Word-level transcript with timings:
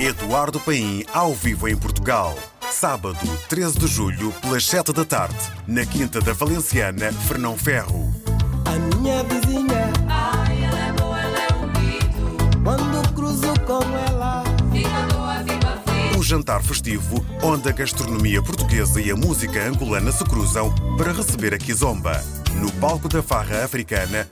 Eduardo 0.00 0.60
Paim 0.60 1.04
ao 1.12 1.34
vivo 1.34 1.66
em 1.66 1.76
Portugal. 1.76 2.38
Sábado, 2.70 3.18
13 3.48 3.80
de 3.80 3.88
julho, 3.88 4.32
pelas 4.40 4.64
7 4.64 4.92
da 4.92 5.04
tarde, 5.04 5.36
na 5.66 5.84
Quinta 5.84 6.20
da 6.20 6.32
Valenciana, 6.32 7.12
Fernão 7.26 7.58
Ferro. 7.58 8.14
A 8.64 8.96
minha 8.96 9.24
vizinha, 9.24 9.90
Ai, 10.08 10.62
ela 10.62 10.78
é 10.78 10.92
boa, 10.92 11.20
ela 11.20 11.38
é 11.40 11.52
um 11.52 12.62
quando 12.62 13.12
cruzo 13.12 13.52
com 13.66 13.82
ela, 14.08 14.44
Fica 14.70 15.02
doa, 15.12 15.42
fica 15.42 15.68
aflito. 15.68 16.18
Um 16.18 16.22
jantar 16.22 16.62
festivo 16.62 17.26
onde 17.42 17.68
a 17.68 17.72
gastronomia 17.72 18.40
portuguesa 18.40 19.00
e 19.00 19.10
a 19.10 19.16
música 19.16 19.66
angolana 19.66 20.12
se 20.12 20.22
cruzam 20.24 20.72
para 20.96 21.12
receber 21.12 21.54
a 21.54 21.58
Kizomba. 21.58 22.22
No 22.54 22.70
palco 22.74 23.08
da 23.08 23.20
Farra 23.20 23.64
Africana, 23.64 24.28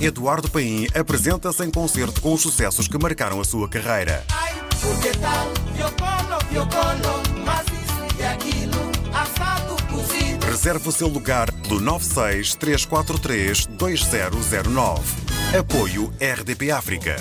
Eduardo 0.00 0.48
Paim 0.48 0.86
apresenta-se 0.94 1.62
em 1.62 1.70
concerto 1.70 2.22
com 2.22 2.32
os 2.32 2.40
sucessos 2.40 2.88
que 2.88 2.96
marcaram 2.96 3.38
a 3.38 3.44
sua 3.44 3.68
carreira. 3.68 4.24
ai, 4.32 4.49
tal, 5.20 5.52
viocolo, 5.74 6.38
viocolo, 6.50 7.22
mas 7.44 7.66
e 8.18 8.22
aquilo, 8.22 8.90
assado, 9.14 9.76
cozido. 9.86 10.46
Reserve 10.46 10.88
o 10.88 10.92
seu 10.92 11.08
lugar 11.08 11.50
pelo 11.52 11.80
96 11.80 12.54
343 12.54 13.66
2009. 13.66 15.02
Apoio 15.58 16.12
RDP 16.20 16.70
África. 16.70 17.16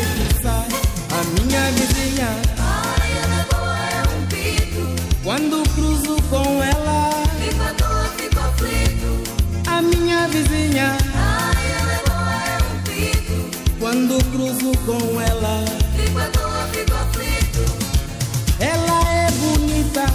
A 0.00 1.22
minha 1.34 1.70
vizinha, 1.72 2.28
Ai, 2.58 3.12
é 3.12 3.54
boa, 3.54 3.76
é 3.90 4.02
um 4.08 4.20
mito. 4.32 4.84
quando 5.22 5.62
cruzo 5.74 6.16
com 6.30 6.62
ela, 6.62 7.10
Fica 7.38 7.72
doa, 7.78 8.04
fica 8.16 8.40
aflito. 8.40 9.10
a 9.68 9.82
minha 9.82 10.28
vizinha, 10.28 10.96
Ai, 11.14 11.66
é 11.72 12.08
boa, 12.08 12.42
é 12.46 12.58
um 12.64 12.74
mito. 12.88 13.58
quando 13.78 14.24
cruzo 14.32 14.72
com 14.86 15.20
ela, 15.20 15.64
Fica 15.96 16.30
doa, 16.38 16.62
fica 16.72 16.94
aflito. 16.94 17.64
ela 18.60 19.12
é 19.12 19.30
bonita, 19.32 20.06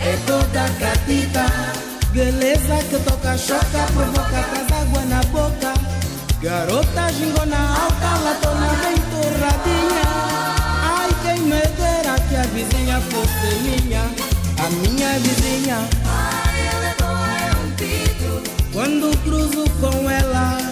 é 0.00 0.16
toda 0.26 0.68
gatita. 0.78 1.46
Beleza 2.12 2.76
que 2.88 2.98
toca, 3.00 3.36
choca, 3.36 3.86
provoca, 3.92 4.42
traz 4.52 4.82
água 4.82 5.02
na 5.06 5.20
boca. 5.24 5.74
Garota 6.40 7.12
gingona 7.12 7.55
A 14.66 14.70
minha 14.70 15.16
vizinha, 15.20 15.76
Ai, 16.04 16.66
ela 16.66 16.86
é 16.86 16.94
boa, 16.98 17.28
é 17.38 17.52
um 17.54 17.66
mito. 17.70 18.50
quando 18.72 19.16
cruzo 19.18 19.64
com 19.80 20.10
ela. 20.10 20.65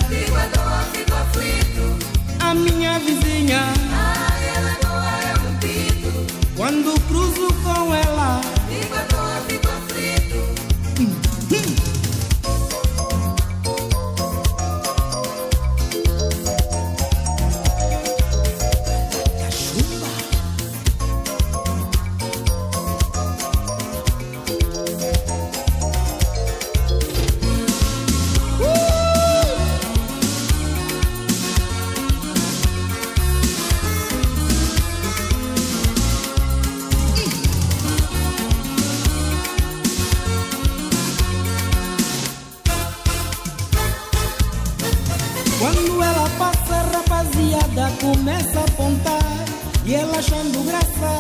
Achando 50.54 50.64
graça, 50.64 51.18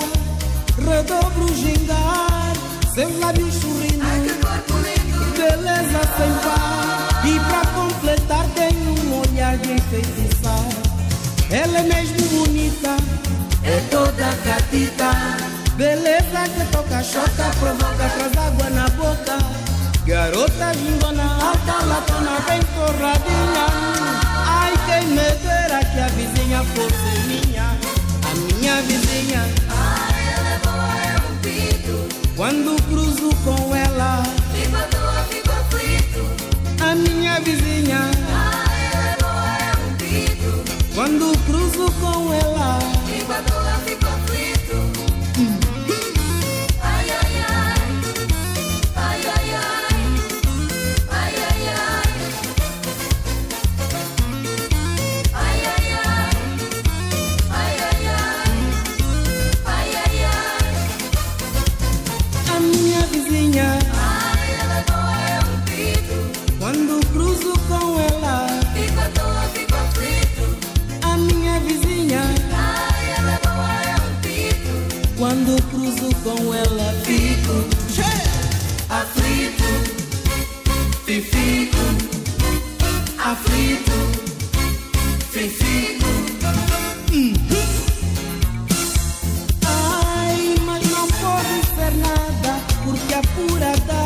redobra 0.78 1.44
o 1.44 1.54
gingar. 1.54 2.52
Seus 2.94 3.18
lábios 3.18 3.54
sorrindo, 3.54 4.04
Que 4.22 4.34
corpo 4.46 4.74
lindo. 4.78 5.24
beleza 5.36 6.00
sem 6.16 6.32
par. 6.44 7.24
E 7.24 7.40
pra 7.40 7.62
completar, 7.72 8.46
tem 8.54 8.76
um 8.76 9.20
olhar 9.20 9.56
de 9.58 9.72
enfeitiçar. 9.72 10.64
Ela 11.50 11.78
é 11.78 11.82
mesmo 11.82 12.28
bonita, 12.28 12.96
é 13.64 13.80
toda 13.90 14.34
gatita. 14.44 15.10
Beleza 15.76 16.44
que 16.54 16.64
toca, 16.70 17.02
choca, 17.02 17.50
provoca, 17.58 18.08
traz 18.16 18.46
água 18.46 18.70
na 18.70 18.88
boca. 18.90 19.38
Garota 20.06 20.72
gingona, 20.74 21.24
alta 21.24 21.84
latona, 21.86 22.40
bem 22.46 22.60
torradinha. 22.76 23.66
Ai, 24.46 24.72
quem 24.86 25.08
me 25.08 25.30
dera 25.42 25.84
que 25.84 25.98
a 25.98 26.08
vizinha 26.08 26.62
fosse 26.74 27.18
minha. 27.26 27.73
Minha 28.64 28.80
vizinha, 28.80 29.42
Ai, 29.68 30.34
ela 30.38 30.48
é 30.48 30.58
boa, 30.64 30.96
é 31.04 31.16
um 31.20 31.34
mito. 31.44 32.08
quando 32.34 32.82
cruzo 32.88 33.28
com 33.44 33.76
ela. 33.76 34.22
Fica 34.54 34.88
doa, 34.90 35.22
fica 35.28 35.52
aflito. 35.52 36.24
A 36.82 36.94
minha 36.94 37.40
vizinha, 37.40 38.10
Ai, 38.32 38.90
ela 38.94 39.08
é 39.10 39.16
boa, 39.20 39.58
é 39.58 39.72
um 39.76 39.90
mito. 40.00 40.64
quando 40.94 41.38
cruzo 41.44 41.92
com 42.00 42.32
ela. 42.32 42.78
Fica 43.06 43.42
doa, 43.42 43.74
fica 43.84 44.08
aflito. 44.08 44.23
Porque 93.14 93.16
a 93.16 93.22
pura 93.22 93.72
dama 93.86 94.03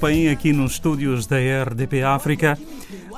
Paim 0.00 0.28
aqui 0.28 0.50
nos 0.50 0.72
estúdios 0.72 1.26
da 1.26 1.36
RDP 1.36 2.02
África. 2.02 2.58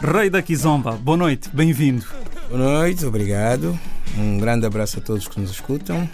Rei 0.00 0.28
da 0.28 0.42
Kizomba, 0.42 0.92
boa 0.92 1.16
noite, 1.16 1.48
bem-vindo. 1.52 2.04
Boa 2.50 2.80
noite, 2.80 3.06
obrigado. 3.06 3.78
Um 4.18 4.36
grande 4.38 4.66
abraço 4.66 4.98
a 4.98 5.00
todos 5.00 5.28
que 5.28 5.40
nos 5.40 5.52
escutam. 5.52 6.08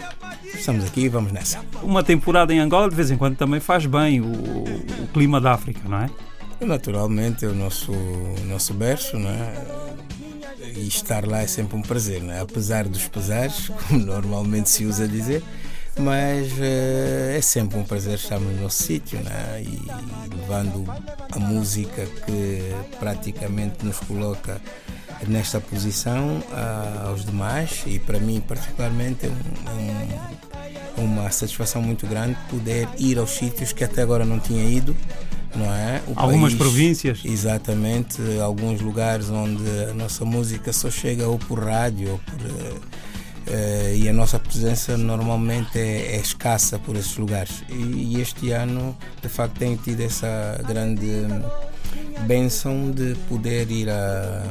Estamos 0.45 0.85
aqui, 0.85 1.09
vamos 1.09 1.33
nessa. 1.33 1.61
Uma 1.83 2.03
temporada 2.03 2.53
em 2.53 2.59
Angola 2.59 2.91
de 2.91 2.95
vez 2.95 3.11
em 3.11 3.17
quando 3.17 3.37
também 3.37 3.61
faz 3.61 3.87
bem 3.87 4.21
o, 4.21 4.27
o 4.27 5.09
clima 5.15 5.41
da 5.41 5.55
África, 5.55 5.81
não 5.89 6.03
é? 6.03 6.11
Naturalmente 6.61 7.47
é 7.47 7.49
o 7.49 7.55
nosso, 7.55 7.93
nosso 8.47 8.75
berço, 8.75 9.19
não 9.19 9.31
é? 9.31 9.55
E 10.77 10.87
estar 10.87 11.27
lá 11.27 11.41
é 11.41 11.47
sempre 11.47 11.79
um 11.79 11.83
prazer, 11.83 12.23
não 12.23 12.35
é? 12.35 12.41
Apesar 12.41 12.87
dos 12.87 13.09
pesares, 13.09 13.71
como 13.89 14.05
normalmente 14.05 14.69
se 14.69 14.85
usa 14.85 15.09
dizer, 15.09 15.43
mas 15.99 16.49
eh, 16.61 17.35
é 17.39 17.41
sempre 17.41 17.79
um 17.79 17.85
prazer 17.85 18.15
estar 18.15 18.39
no 18.39 18.53
nosso 18.63 18.83
sítio 18.85 19.19
né? 19.21 19.63
e 19.63 19.81
levando 20.37 20.85
a 21.33 21.39
música 21.39 22.07
que 22.25 22.63
praticamente 23.01 23.85
nos 23.85 23.99
coloca 24.01 24.61
nesta 25.27 25.61
posição 25.61 26.41
aos 27.05 27.25
demais 27.25 27.83
e 27.87 27.99
para 27.99 28.21
mim 28.21 28.41
particularmente 28.47 29.27
é 29.27 29.29
um- 29.29 31.03
um- 31.03 31.05
uma 31.05 31.31
satisfação 31.31 31.83
muito 31.83 32.07
grande 32.07 32.37
poder 32.49 32.89
ir 32.99 33.19
aos 33.19 33.31
sítios 33.31 33.73
que 33.73 33.83
até 33.83 34.03
agora 34.03 34.25
não 34.25 34.39
tinha 34.39 34.65
ido 34.69 34.97
não 35.57 35.65
é? 35.75 36.01
Algumas 36.15 36.53
país- 36.53 36.59
províncias. 36.63 37.21
Exatamente, 37.25 38.21
alguns 38.41 38.81
lugares 38.81 39.29
onde 39.31 39.63
a 39.91 39.95
nossa 39.95 40.25
música 40.25 40.73
só 40.73 40.91
chega 40.91 41.27
ou 41.27 41.39
por 41.39 41.59
rádio 41.65 42.11
ou 42.13 42.19
por, 42.19 42.35
eh, 42.47 42.75
e 43.95 44.09
a 44.09 44.13
nossa 44.13 44.39
presença 44.39 44.97
normalmente 44.97 45.79
é, 45.79 46.17
é 46.17 46.21
escassa 46.21 46.79
por 46.79 46.97
esses 46.97 47.17
lugares. 47.17 47.63
E, 47.69 48.17
e 48.17 48.21
este 48.21 48.51
ano, 48.53 48.97
de 49.23 49.29
facto, 49.29 49.59
tenho 49.59 49.77
tido 49.77 50.01
essa 50.01 50.61
grande 50.67 51.27
bênção 52.27 52.91
de 52.91 53.15
poder 53.29 53.71
ir 53.71 53.89
a, 53.89 54.43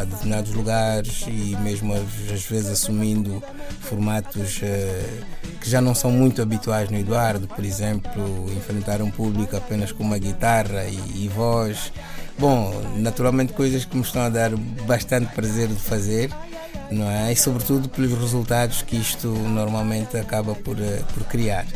a 0.00 0.04
determinados 0.04 0.52
lugares 0.52 1.24
e 1.26 1.56
mesmo 1.62 1.94
às 1.94 2.42
vezes 2.44 2.70
assumindo 2.70 3.42
formatos 3.80 4.60
eh, 4.62 5.22
que 5.60 5.68
já 5.68 5.80
não 5.80 5.94
são 5.94 6.10
muito 6.10 6.42
habituais 6.42 6.90
no 6.90 6.98
Eduardo, 6.98 7.48
por 7.48 7.64
exemplo, 7.64 8.46
enfrentar 8.56 9.00
um 9.02 9.10
público 9.10 9.56
apenas 9.56 9.90
com 9.90 10.04
uma 10.04 10.18
guitarra 10.18 10.84
e, 10.84 11.24
e 11.24 11.28
voz. 11.28 11.92
Bom, 12.38 12.72
naturalmente 12.96 13.52
coisas 13.52 13.84
que 13.84 13.96
me 13.96 14.02
estão 14.02 14.22
a 14.22 14.28
dar 14.28 14.54
bastante 14.86 15.34
prazer 15.34 15.68
de 15.68 15.74
fazer, 15.74 16.30
não 16.90 17.08
é? 17.10 17.32
E 17.32 17.36
sobretudo 17.36 17.88
pelos 17.88 18.12
resultados 18.18 18.82
que 18.82 18.96
isto 18.96 19.28
normalmente 19.28 20.16
acaba 20.16 20.54
por, 20.54 20.78
eh, 20.80 21.02
por 21.14 21.24
criar. 21.24 21.66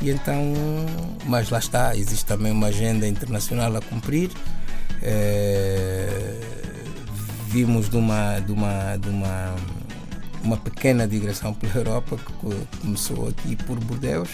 E 0.00 0.10
então, 0.10 0.42
mas 1.26 1.50
lá 1.50 1.58
está, 1.58 1.94
existe 1.96 2.24
também 2.24 2.52
uma 2.52 2.68
agenda 2.68 3.06
internacional 3.06 3.76
a 3.76 3.80
cumprir. 3.80 4.30
Eh, 5.02 6.40
vimos 7.48 7.88
de 7.90 7.96
uma, 7.96 8.38
de 8.40 8.52
uma, 8.52 8.96
de 8.96 9.08
uma, 9.08 9.54
uma 10.42 10.56
pequena 10.56 11.06
digressão 11.06 11.52
pela 11.52 11.74
Europa 11.74 12.16
que 12.16 12.32
co- 12.34 12.66
começou 12.80 13.28
aqui 13.28 13.56
por 13.56 13.78
Bordeaux. 13.80 14.30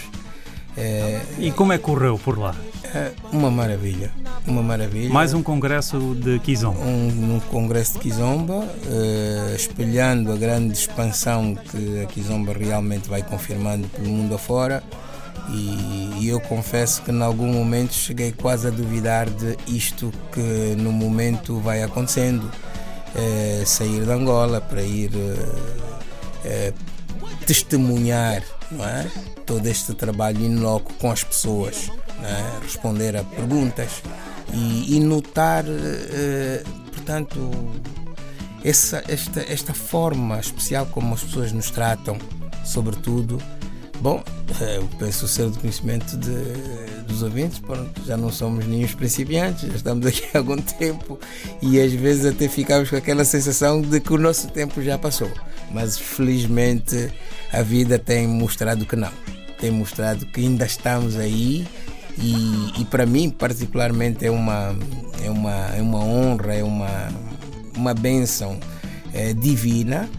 Eh, 0.77 1.19
E 1.39 1.51
como 1.51 1.73
é 1.73 1.77
que 1.77 1.83
correu 1.83 2.17
por 2.19 2.37
lá? 2.37 2.55
é 2.93 3.11
uma 3.33 3.51
maravilha, 3.51 4.11
uma 4.45 4.61
maravilha. 4.63 5.09
Mais 5.13 5.33
um 5.33 5.43
congresso 5.43 6.15
de 6.15 6.39
Kizomba. 6.39 6.79
um, 6.79 7.35
um 7.35 7.39
congresso 7.51 7.93
de 7.93 7.99
Kizomba, 7.99 8.65
eh, 8.85 9.53
espelhando 9.55 10.31
a 10.31 10.37
grande 10.37 10.73
expansão 10.73 11.53
que 11.55 12.01
a 12.01 12.05
Kizomba 12.05 12.53
realmente 12.53 13.09
vai 13.09 13.21
confirmando 13.23 13.87
pelo 13.89 14.07
mundo 14.09 14.35
afora. 14.35 14.81
E, 15.49 16.11
e 16.21 16.27
eu 16.29 16.39
confesso 16.41 17.01
que, 17.03 17.11
em 17.11 17.21
algum 17.21 17.47
momento, 17.47 17.93
cheguei 17.93 18.31
quase 18.31 18.67
a 18.67 18.69
duvidar 18.69 19.29
de 19.29 19.57
isto 19.67 20.11
que 20.31 20.75
no 20.77 20.91
momento 20.91 21.59
vai 21.59 21.83
acontecendo. 21.83 22.49
Eh, 23.15 23.63
sair 23.65 24.03
de 24.05 24.11
Angola 24.11 24.59
para 24.61 24.81
ir 24.81 25.11
eh, 25.15 25.45
eh, 26.45 26.73
testemunhar 27.45 28.43
não 28.71 28.85
é? 28.85 29.07
todo 29.45 29.65
este 29.67 29.93
trabalho 29.93 30.43
in 30.43 30.55
loco 30.59 30.93
com 30.95 31.11
as 31.11 31.23
pessoas, 31.23 31.89
é? 32.23 32.63
responder 32.63 33.15
a 33.15 33.23
perguntas 33.23 34.01
e, 34.53 34.95
e 34.95 34.99
notar, 34.99 35.65
eh, 35.67 36.63
portanto, 36.91 37.51
essa, 38.63 39.03
esta, 39.07 39.41
esta 39.41 39.73
forma 39.73 40.39
especial 40.39 40.85
como 40.87 41.13
as 41.13 41.23
pessoas 41.23 41.51
nos 41.51 41.69
tratam, 41.71 42.17
sobretudo. 42.65 43.41
Bom, 44.01 44.23
eh, 44.61 44.77
eu 44.77 44.87
penso 44.99 45.27
ser 45.27 45.49
do 45.49 45.59
conhecimento 45.59 46.17
de- 46.17 46.97
dos 47.07 47.23
ouvintes, 47.23 47.59
pronto, 47.59 48.01
já 48.05 48.17
não 48.17 48.31
somos 48.31 48.65
nenhum 48.67 48.87
principiantes, 48.89 49.69
já 49.69 49.75
estamos 49.77 50.05
aqui 50.05 50.23
há 50.33 50.39
algum 50.39 50.57
tempo 50.57 51.17
e 51.61 51.79
às 51.79 51.91
vezes 51.93 52.25
até 52.25 52.47
ficamos 52.49 52.89
com 52.89 52.95
aquela 52.97 53.23
sensação 53.23 53.81
de 53.81 53.99
que 53.99 54.13
o 54.13 54.17
nosso 54.17 54.47
tempo 54.49 54.81
já 54.81 54.97
passou. 54.97 55.31
Mas 55.71 55.97
felizmente 55.97 57.11
a 57.51 57.61
vida 57.61 57.99
tem 57.99 58.27
mostrado 58.27 58.85
que 58.85 58.95
não, 58.95 59.11
tem 59.59 59.71
mostrado 59.71 60.25
que 60.25 60.41
ainda 60.41 60.65
estamos 60.65 61.17
aí 61.17 61.67
e, 62.17 62.81
e 62.81 62.85
para 62.85 63.05
mim 63.05 63.29
particularmente 63.29 64.25
é 64.25 64.31
uma, 64.31 64.75
é 65.23 65.29
uma, 65.29 65.75
é 65.75 65.81
uma 65.81 65.99
honra, 65.99 66.55
é 66.55 66.63
uma, 66.63 67.09
uma 67.75 67.93
bênção 67.93 68.59
eh, 69.13 69.33
divina 69.33 70.09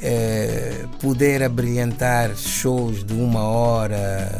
eh, 0.00 0.84
poder 1.00 1.42
abrilhantar 1.42 2.36
shows 2.36 3.04
de 3.04 3.14
uma 3.14 3.42
hora, 3.42 4.30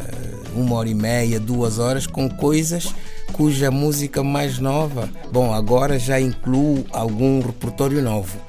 uma 0.55 0.75
hora 0.75 0.89
e 0.89 0.95
meia, 0.95 1.39
duas 1.39 1.79
horas 1.79 2.07
com 2.07 2.29
coisas 2.29 2.93
cuja 3.35 3.69
música 3.69 4.23
mais 4.23 4.59
nova, 4.59 5.09
bom, 5.29 5.53
agora 5.53 5.99
já 5.99 6.17
inclui 6.21 6.85
algum 6.93 7.41
repertório 7.41 8.01
novo. 8.01 8.39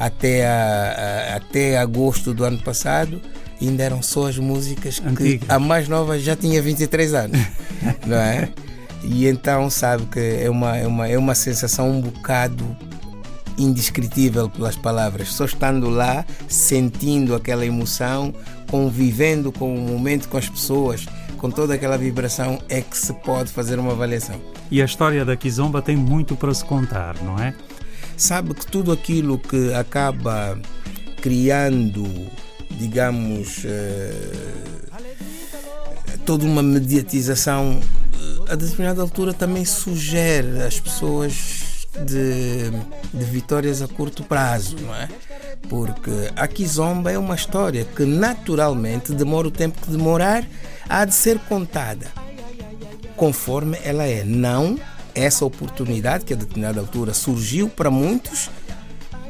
Até, 0.00 0.46
a, 0.46 1.30
a- 1.34 1.36
até 1.36 1.78
agosto 1.78 2.32
do 2.34 2.42
ano 2.42 2.58
passado 2.58 3.20
ainda 3.60 3.82
eram 3.84 4.02
só 4.02 4.26
as 4.28 4.38
músicas 4.38 4.98
que 4.98 5.06
Antigas. 5.06 5.48
a 5.50 5.58
mais 5.58 5.86
nova 5.86 6.18
já 6.18 6.34
tinha 6.34 6.60
23 6.62 7.12
anos, 7.14 7.38
não 8.06 8.16
é? 8.16 8.48
E 9.04 9.26
então 9.26 9.68
sabe 9.70 10.06
que 10.06 10.18
é 10.42 10.48
uma, 10.50 10.76
é 10.76 10.86
uma, 10.86 11.06
é 11.08 11.18
uma 11.18 11.34
sensação 11.34 11.90
um 11.90 12.00
bocado 12.00 12.64
indescritível 13.58 14.48
pelas 14.48 14.76
palavras. 14.76 15.28
Só 15.28 15.44
estando 15.44 15.88
lá, 15.90 16.24
sentindo 16.48 17.34
aquela 17.34 17.64
emoção, 17.66 18.32
convivendo 18.70 19.52
com 19.52 19.74
o 19.74 19.78
momento, 19.80 20.28
com 20.28 20.38
as 20.38 20.48
pessoas, 20.48 21.06
com 21.36 21.50
toda 21.50 21.74
aquela 21.74 21.96
vibração, 21.98 22.58
é 22.68 22.80
que 22.80 22.96
se 22.96 23.12
pode 23.12 23.50
fazer 23.50 23.78
uma 23.78 23.92
avaliação. 23.92 24.40
E 24.70 24.80
a 24.80 24.84
história 24.84 25.24
da 25.24 25.36
Kizomba 25.36 25.82
tem 25.82 25.96
muito 25.96 26.36
para 26.36 26.52
se 26.54 26.64
contar, 26.64 27.16
não 27.22 27.38
é? 27.38 27.54
Sabe 28.20 28.52
que 28.52 28.66
tudo 28.66 28.92
aquilo 28.92 29.38
que 29.38 29.72
acaba 29.72 30.60
criando, 31.22 32.06
digamos, 32.72 33.62
eh, 33.64 34.12
toda 36.26 36.44
uma 36.44 36.62
mediatização, 36.62 37.80
eh, 37.80 38.52
a 38.52 38.54
determinada 38.56 39.00
altura 39.00 39.32
também 39.32 39.64
sugere 39.64 40.62
às 40.62 40.78
pessoas 40.78 41.86
de, 42.04 42.70
de 43.18 43.24
vitórias 43.24 43.80
a 43.80 43.88
curto 43.88 44.22
prazo, 44.22 44.76
não 44.82 44.94
é? 44.94 45.08
Porque 45.70 46.10
a 46.36 46.46
Kizomba 46.46 47.10
é 47.10 47.16
uma 47.16 47.34
história 47.34 47.86
que 47.86 48.04
naturalmente 48.04 49.14
demora 49.14 49.48
o 49.48 49.50
tempo 49.50 49.80
que 49.80 49.90
demorar, 49.90 50.46
há 50.86 51.06
de 51.06 51.14
ser 51.14 51.38
contada 51.38 52.06
conforme 53.16 53.78
ela 53.82 54.04
é. 54.04 54.24
Não 54.24 54.78
essa 55.14 55.44
oportunidade 55.44 56.24
que 56.24 56.32
a 56.32 56.36
determinada 56.36 56.80
altura 56.80 57.14
surgiu 57.14 57.68
para 57.68 57.90
muitos 57.90 58.50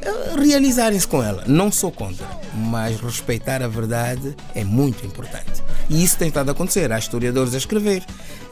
eh, 0.03 0.35
realizarem-se 0.39 1.07
com 1.07 1.23
ela. 1.23 1.45
Não 1.47 1.71
sou 1.71 1.93
contra, 1.93 2.27
mas 2.55 3.01
respeitar 3.01 3.63
a 3.63 3.69
verdade 3.69 4.35
é 4.55 4.65
muito 4.65 5.05
importante. 5.07 5.63
E 5.89 6.03
isso 6.03 6.17
tem 6.17 6.29
estado 6.29 6.49
a 6.49 6.53
acontecer. 6.53 6.91
Há 6.93 6.99
historiadores 6.99 7.55
a 7.55 7.59
escrever. 7.59 8.03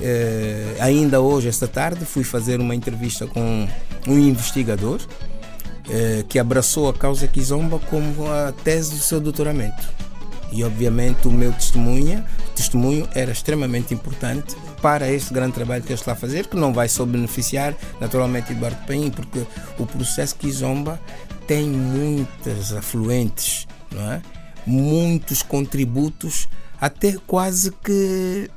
Eh, 0.01 0.77
ainda 0.81 1.21
hoje, 1.21 1.49
esta 1.49 1.67
tarde, 1.67 2.05
fui 2.05 2.25
fazer 2.25 2.61
uma 2.61 2.75
entrevista 2.75 3.27
com 3.27 3.69
um 4.07 4.19
investigador 4.19 5.01
eh, 5.89 6.25
que 6.29 6.39
abraçou 6.39 6.89
a 6.89 6.93
causa 6.93 7.27
Kizomba 7.27 7.79
como 7.79 8.31
a 8.31 8.53
tese 8.53 8.91
do 8.91 8.99
seu 8.99 9.21
doutoramento. 9.21 9.89
E 10.53 10.65
obviamente 10.65 11.29
o 11.29 11.31
meu 11.31 11.53
testemunho, 11.53 12.25
testemunho 12.55 13.09
era 13.15 13.31
extremamente 13.31 13.95
importante 13.95 14.57
para 14.81 15.11
este 15.11 15.33
grande 15.33 15.55
trabalho 15.55 15.83
que 15.83 15.89
ele 15.89 16.01
está 16.01 16.13
a 16.13 16.17
fazer, 16.17 16.47
que 16.47 16.57
não 16.57 16.73
vai 16.73 16.89
só 16.89 17.05
beneficiar 17.05 17.75
naturalmente 18.01 18.53
Eduardo 18.53 18.87
Paim, 18.87 19.11
porque 19.11 19.45
o 19.79 19.87
processo 19.87 20.37
Kizomba 20.37 21.01
tem 21.47 21.69
muitas 21.69 22.73
afluentes, 22.73 23.67
não 23.91 24.13
é? 24.13 24.23
muitos 24.69 25.43
contributos, 25.43 26.47
até 26.81 27.17
quase 27.27 27.73
que 27.73 28.51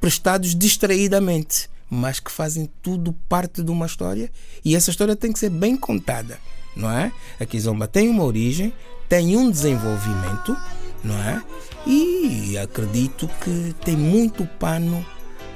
prestados 0.00 0.54
distraidamente, 0.54 1.70
mas 1.88 2.20
que 2.20 2.30
fazem 2.30 2.68
tudo 2.82 3.12
parte 3.28 3.62
de 3.62 3.70
uma 3.70 3.86
história 3.86 4.30
e 4.64 4.74
essa 4.74 4.90
história 4.90 5.16
tem 5.16 5.32
que 5.32 5.38
ser 5.38 5.50
bem 5.50 5.76
contada, 5.76 6.38
não 6.76 6.90
é? 6.90 7.12
A 7.40 7.46
Kizomba 7.46 7.86
tem 7.86 8.08
uma 8.08 8.24
origem, 8.24 8.72
tem 9.08 9.36
um 9.36 9.50
desenvolvimento, 9.50 10.56
não 11.02 11.16
é? 11.16 11.42
E 11.86 12.58
acredito 12.58 13.28
que 13.42 13.74
tem 13.84 13.96
muito 13.96 14.44
pano 14.58 15.04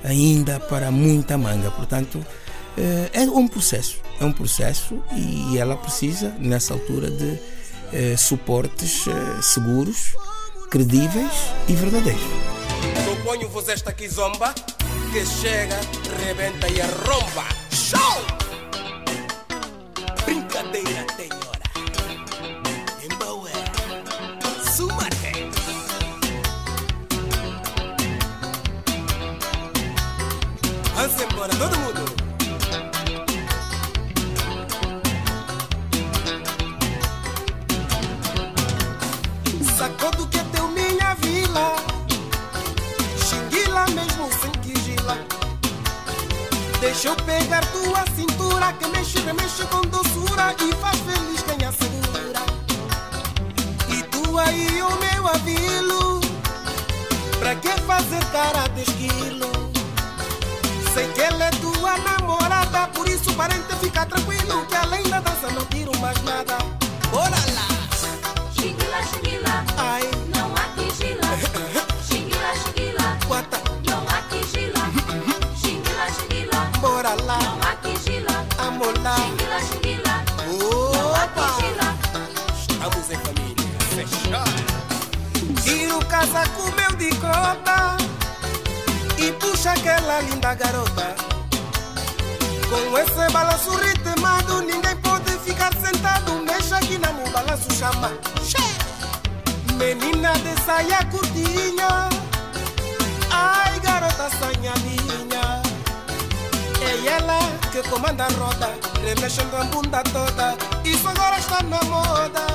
ainda 0.05 0.61
para 0.61 0.91
muita 0.91 1.37
manga. 1.39 1.71
Portanto, 1.71 2.25
eh, 2.77 3.11
é 3.13 3.21
um 3.23 3.47
processo, 3.49 3.99
é 4.21 4.25
um 4.25 4.33
processo 4.33 5.03
e 5.15 5.59
ela 5.59 5.77
precisa, 5.77 6.35
nessa 6.39 6.75
altura, 6.75 7.11
de 7.11 7.39
eh, 7.93 8.17
suportes 8.17 9.07
eh, 9.07 9.43
seguros, 9.43 10.15
credíveis 10.71 11.33
e 11.69 11.75
verdadeiros. 11.75 12.23
Proponho-vos 13.05 13.69
esta 13.69 13.93
quizomba 13.93 14.55
que 15.13 15.25
chega, 15.27 15.79
rebenta 16.25 16.69
e 16.69 16.81
arromba. 16.81 17.47
Show! 17.71 18.42
Embora, 31.43 31.59
todo 31.59 31.77
mundo. 31.77 32.03
Sacou 39.77 40.11
do 40.13 40.29
que 40.29 40.39
teu 40.39 40.69
minha 40.69 41.15
vila 41.15 41.75
Xinguila 43.27 43.87
mesmo 43.87 44.31
sem 44.41 44.53
quigila. 44.63 45.19
Deixa 46.79 47.09
eu 47.09 47.17
pegar 47.17 47.67
tua 47.73 48.05
cintura 48.15 48.73
Que 48.75 48.87
mexe, 48.89 49.19
remexe 49.19 49.65
com 49.65 49.81
doçura 49.81 50.55
E 50.61 50.73
faz 50.77 51.01
feliz 51.01 51.43
quem 51.43 51.67
a 51.67 51.73
segura 51.73 52.43
E 53.89 54.03
tu 54.05 54.39
aí 54.39 54.81
o 54.81 54.97
meu 54.97 55.27
avilo 55.27 56.21
Pra 57.41 57.57
que 57.57 57.71
fazer 57.81 58.25
cara 58.27 58.69
de 58.69 58.83
esquilo 58.83 59.62
Sei 60.95 61.09
que 61.13 61.21
ela 61.23 61.45
é 61.45 61.51
tua 61.51 61.97
namorada 61.99 62.87
Por 62.89 63.09
isso 63.09 63.33
parente 63.35 63.75
fica 63.81 64.05
tranquilo 64.07 64.67
Que 64.67 64.77
além 64.77 65.03
da 65.05 65.21
dança 65.21 65.49
não 65.51 65.65
tiro 65.67 65.97
mais 65.99 66.21
nada 66.23 66.59
Bora 67.11 67.31
lá 67.31 67.69
Xinguila, 68.55 69.03
xinguila, 69.03 69.65
Ai, 69.77 70.03
não 70.35 70.55
há 70.55 70.65
que 70.77 70.89
gila. 70.95 71.29
Xinguila, 72.07 72.55
xinguila, 72.55 73.19
guata, 73.27 73.59
não 73.89 74.03
há 74.09 74.23
que 74.29 74.41
gila. 74.47 74.85
Xinguila, 75.57 76.07
xinguila, 76.13 76.71
bora 76.81 77.15
lá 77.25 77.39
não 77.39 77.59
há 77.69 77.75
que 77.77 77.97
gila. 78.05 78.47
Amor 78.59 78.95
lá 79.03 79.17
Xinguila, 79.17 79.61
xinguila, 79.61 80.25
Opa! 81.25 81.49
Estamos 82.57 83.11
em 83.11 83.19
família. 83.19 83.69
Fechar. 83.95 85.63
Tira 85.63 85.97
o 85.97 86.05
casaco 86.07 86.63
meu 86.77 86.93
de 86.97 87.11
cota 87.17 88.02
puxa 89.63 89.73
aquela 89.75 90.21
linda 90.23 90.55
garota. 90.55 91.15
Com 92.69 92.99
esse 92.99 93.33
balanço 93.33 93.71
ritmado, 93.77 94.61
ninguém 94.63 94.97
pode 94.97 95.31
ficar 95.39 95.73
sentado. 95.75 96.33
Mexa 96.45 96.79
aqui 96.79 96.99
na 96.99 97.13
mão, 97.13 97.31
balanço 97.31 97.73
chama. 97.75 98.11
Menina 99.75 100.33
de 100.33 100.61
saia 100.65 101.05
curtinha, 101.05 102.09
ai 103.31 103.79
garota 103.81 104.29
sanhadinha. 104.31 105.63
É 106.81 107.07
ela 107.07 107.39
que 107.71 107.89
comanda 107.89 108.25
a 108.25 108.29
roda, 108.33 108.71
remexendo 109.05 109.57
a 109.57 109.65
bunda 109.65 110.03
toda. 110.13 110.57
Isso 110.85 111.09
agora 111.09 111.39
está 111.39 111.63
na 111.63 111.81
moda. 111.85 112.47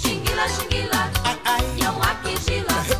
Xinguila, 0.00 0.48
xinguila, 0.48 1.10
Ai, 1.24 1.38
ai, 1.44 1.64
há 2.02 2.14
que 2.22 2.36
gila. 2.38 2.99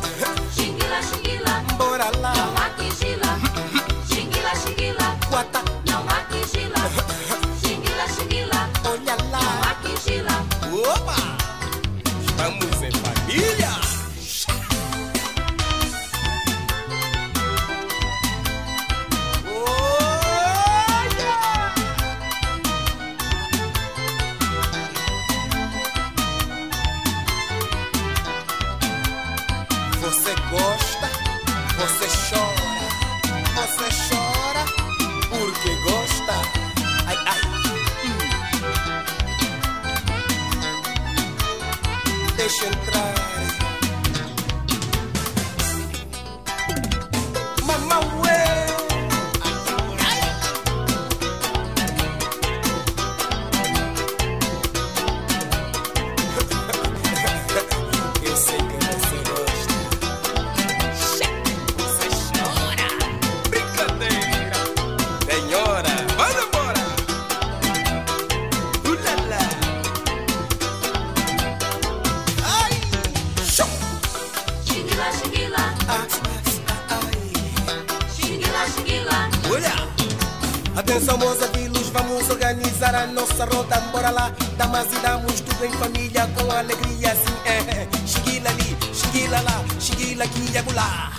Meus 81.19 81.41
avilos, 81.43 81.89
vamos 81.89 82.29
organizar 82.29 82.95
a 82.95 83.05
nossa 83.07 83.45
roda. 83.45 83.79
Bora 83.91 84.09
lá, 84.09 84.31
damas 84.57 84.87
e 84.91 84.95
damos 84.99 85.39
tudo 85.41 85.65
em 85.65 85.71
família 85.73 86.27
com 86.35 86.51
alegria, 86.51 87.11
assim 87.11 87.35
é. 87.45 87.87
Xinguila 88.07 88.49
ali, 88.49 88.77
xinguila 88.93 89.41
lá, 89.41 89.63
xinguila 89.79 90.23
aqui 90.23 90.49
e 90.51 90.57
acolá. 90.57 91.11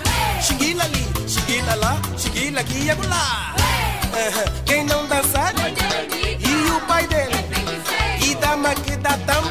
Xinguila 0.43 0.85
ali, 0.85 1.07
xinguila 1.29 1.75
lá, 1.77 1.97
xinguila 2.19 2.61
aqui 2.61 2.85
e 2.85 2.91
acolá. 2.91 3.55
Eh, 4.15 4.53
Quem 4.67 4.85
não 4.85 5.07
dançar, 5.07 5.55
e 6.39 6.71
o 6.71 6.81
pai 6.87 7.07
dele, 7.07 7.37
e 8.21 8.35
dama 8.35 8.75
que 8.75 8.97
dá 8.97 9.17
tampa, 9.27 9.42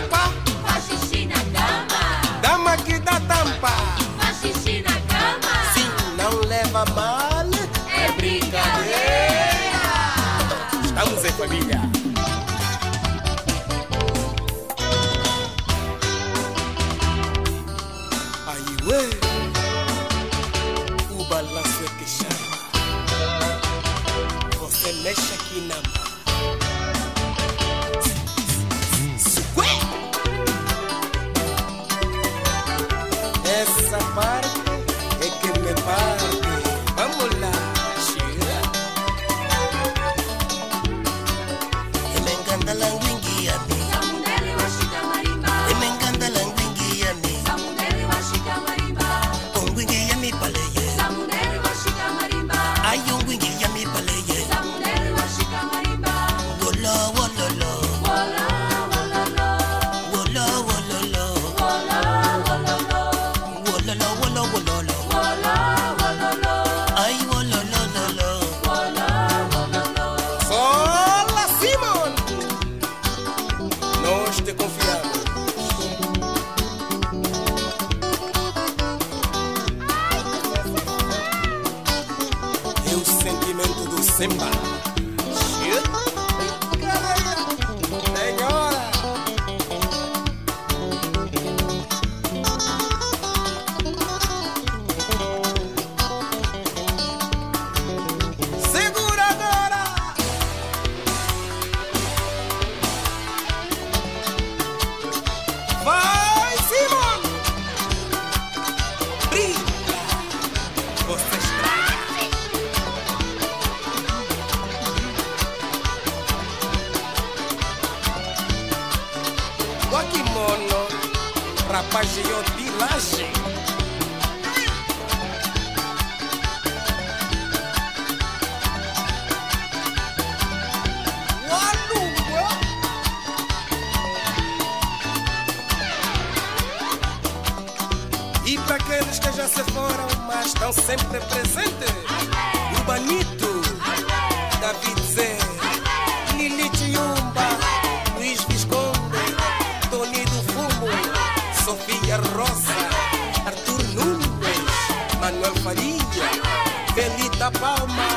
Palma 157.60 158.08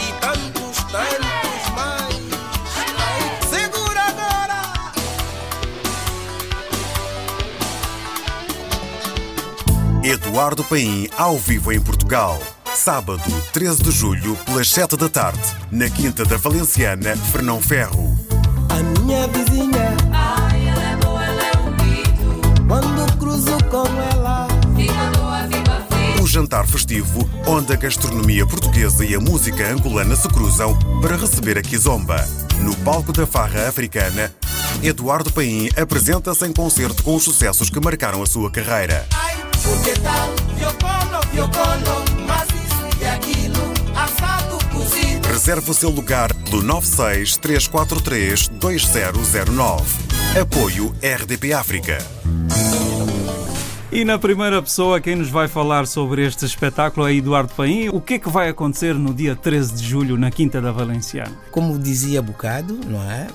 e 0.00 0.12
tantos, 0.20 0.78
tantos 0.90 1.70
mais. 1.76 2.16
Segura 3.48 4.02
agora! 4.02 4.60
Eduardo 10.02 10.64
Paim 10.64 11.08
ao 11.16 11.38
vivo 11.38 11.70
em 11.72 11.80
Portugal. 11.80 12.42
Sábado, 12.74 13.22
13 13.52 13.84
de 13.84 13.92
julho, 13.92 14.36
pelas 14.44 14.68
7 14.70 14.96
da 14.96 15.08
tarde, 15.08 15.40
na 15.70 15.88
Quinta 15.88 16.24
da 16.24 16.36
Valenciana, 16.36 17.16
Fernão 17.30 17.62
Ferro. 17.62 18.18
A 18.68 18.82
minha 19.00 19.28
vizinha, 19.28 19.45
jantar 26.36 26.66
festivo, 26.66 27.26
onde 27.46 27.72
a 27.72 27.76
gastronomia 27.76 28.46
portuguesa 28.46 29.02
e 29.06 29.14
a 29.14 29.18
música 29.18 29.72
angolana 29.72 30.14
se 30.14 30.28
cruzam 30.28 30.78
para 31.00 31.16
receber 31.16 31.56
a 31.56 31.62
Kizomba. 31.62 32.22
No 32.60 32.76
palco 32.76 33.10
da 33.10 33.26
farra 33.26 33.66
africana, 33.66 34.30
Eduardo 34.82 35.32
Paim 35.32 35.70
apresenta-se 35.74 36.44
em 36.44 36.52
concerto 36.52 37.02
com 37.02 37.16
os 37.16 37.22
sucessos 37.22 37.70
que 37.70 37.80
marcaram 37.80 38.22
a 38.22 38.26
sua 38.26 38.50
carreira. 38.50 39.06
ai, 39.14 39.34
tal, 40.02 40.34
viocolo, 40.58 41.26
viocolo, 41.32 42.04
mas 42.26 42.48
isso 42.50 43.00
e 43.00 43.06
aquilo, 43.06 43.72
assado, 43.96 44.58
cozido. 44.66 45.28
Reserve 45.28 45.70
o 45.70 45.74
seu 45.74 45.88
lugar 45.88 46.34
pelo 46.34 46.62
96 46.62 47.38
343 47.38 48.48
2009. 48.48 49.84
Apoio 50.38 50.94
RDP 51.02 51.54
África. 51.54 51.96
E 53.90 54.04
na 54.04 54.18
primeira 54.18 54.60
pessoa, 54.60 55.00
quem 55.00 55.14
nos 55.14 55.30
vai 55.30 55.46
falar 55.46 55.86
sobre 55.86 56.26
este 56.26 56.44
espetáculo 56.44 57.06
é 57.06 57.14
Eduardo 57.14 57.54
Paim. 57.54 57.88
O 57.88 58.00
que 58.00 58.14
é 58.14 58.18
que 58.18 58.28
vai 58.28 58.48
acontecer 58.48 58.94
no 58.94 59.14
dia 59.14 59.36
13 59.36 59.74
de 59.74 59.84
julho 59.84 60.16
na 60.18 60.28
Quinta 60.28 60.60
da 60.60 60.72
Valenciana? 60.72 61.32
Como 61.52 61.78
dizia 61.78 62.20
bocado, 62.20 62.74
não 62.84 63.00
é? 63.08 63.28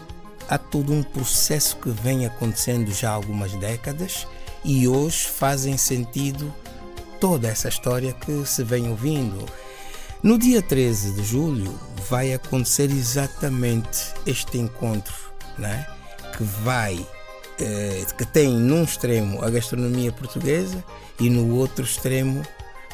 Há 0.49 0.57
todo 0.57 0.91
um 0.91 1.03
processo 1.03 1.77
que 1.77 1.89
vem 1.89 2.25
acontecendo 2.25 2.91
já 2.91 3.11
há 3.11 3.13
algumas 3.13 3.53
décadas 3.53 4.27
e 4.65 4.89
hoje 4.89 5.25
fazem 5.25 5.77
sentido 5.77 6.53
toda 7.21 7.47
essa 7.47 7.69
história 7.69 8.11
que 8.11 8.45
se 8.45 8.61
vem 8.61 8.89
ouvindo. 8.89 9.45
No 10.21 10.37
dia 10.37 10.61
13 10.61 11.13
de 11.13 11.23
julho 11.23 11.73
vai 12.09 12.33
acontecer 12.33 12.91
exatamente 12.91 14.13
este 14.25 14.57
encontro, 14.57 15.15
né? 15.57 15.87
que 16.37 16.43
vai 16.43 16.99
eh, 17.61 18.05
que 18.17 18.25
tem 18.25 18.49
num 18.49 18.83
extremo 18.83 19.43
a 19.43 19.49
gastronomia 19.49 20.11
portuguesa 20.11 20.83
e 21.19 21.29
no 21.29 21.55
outro 21.55 21.85
extremo 21.85 22.41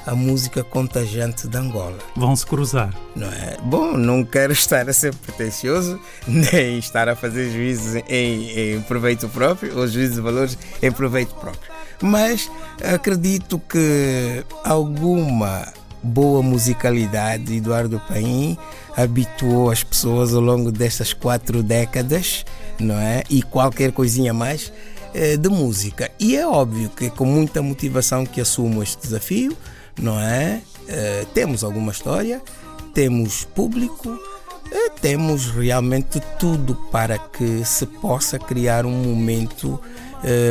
a 0.05 0.15
música 0.15 0.63
contagiante 0.63 1.49
de 1.49 1.57
Angola 1.57 1.97
Vão 2.15 2.33
se 2.33 2.45
cruzar. 2.45 2.93
não 3.13 3.27
é? 3.27 3.57
Bom, 3.63 3.97
não 3.97 4.23
quero 4.23 4.53
estar 4.53 4.89
a 4.89 4.93
ser 4.93 5.13
pretencioso, 5.13 5.99
nem 6.27 6.77
estar 6.79 7.09
a 7.09 7.15
fazer 7.15 7.51
juízos 7.51 8.01
em, 8.07 8.75
em 8.75 8.81
proveito 8.83 9.27
próprio, 9.27 9.77
ou 9.77 9.85
juízos 9.87 10.15
de 10.15 10.21
valores 10.21 10.57
em 10.81 10.91
proveito 10.91 11.35
próprio. 11.35 11.71
Mas 12.01 12.49
acredito 12.81 13.59
que 13.59 14.45
alguma 14.63 15.67
boa 16.01 16.41
musicalidade 16.41 17.55
Eduardo 17.55 18.01
Paim 18.07 18.57
habituou 18.95 19.69
as 19.69 19.83
pessoas 19.83 20.33
ao 20.33 20.41
longo 20.41 20.71
destas 20.71 21.11
quatro 21.11 21.61
décadas, 21.61 22.45
não 22.79 22.95
é? 22.95 23.23
E 23.29 23.41
qualquer 23.41 23.91
coisinha 23.91 24.33
mais 24.33 24.71
eh, 25.13 25.37
de 25.37 25.49
música. 25.49 26.11
E 26.19 26.35
é 26.35 26.45
óbvio 26.45 26.89
que 26.89 27.09
com 27.09 27.25
muita 27.25 27.61
motivação 27.61 28.25
que 28.25 28.41
assumo 28.41 28.83
este 28.83 29.01
desafio, 29.01 29.55
não 29.99 30.19
é? 30.19 30.61
Eh, 30.87 31.25
temos 31.33 31.63
alguma 31.63 31.91
história, 31.91 32.41
temos 32.93 33.43
público, 33.43 34.17
eh, 34.71 34.89
temos 35.01 35.51
realmente 35.51 36.21
tudo 36.39 36.75
para 36.91 37.17
que 37.17 37.63
se 37.65 37.85
possa 37.85 38.39
criar 38.39 38.85
um 38.85 38.91
momento 38.91 39.79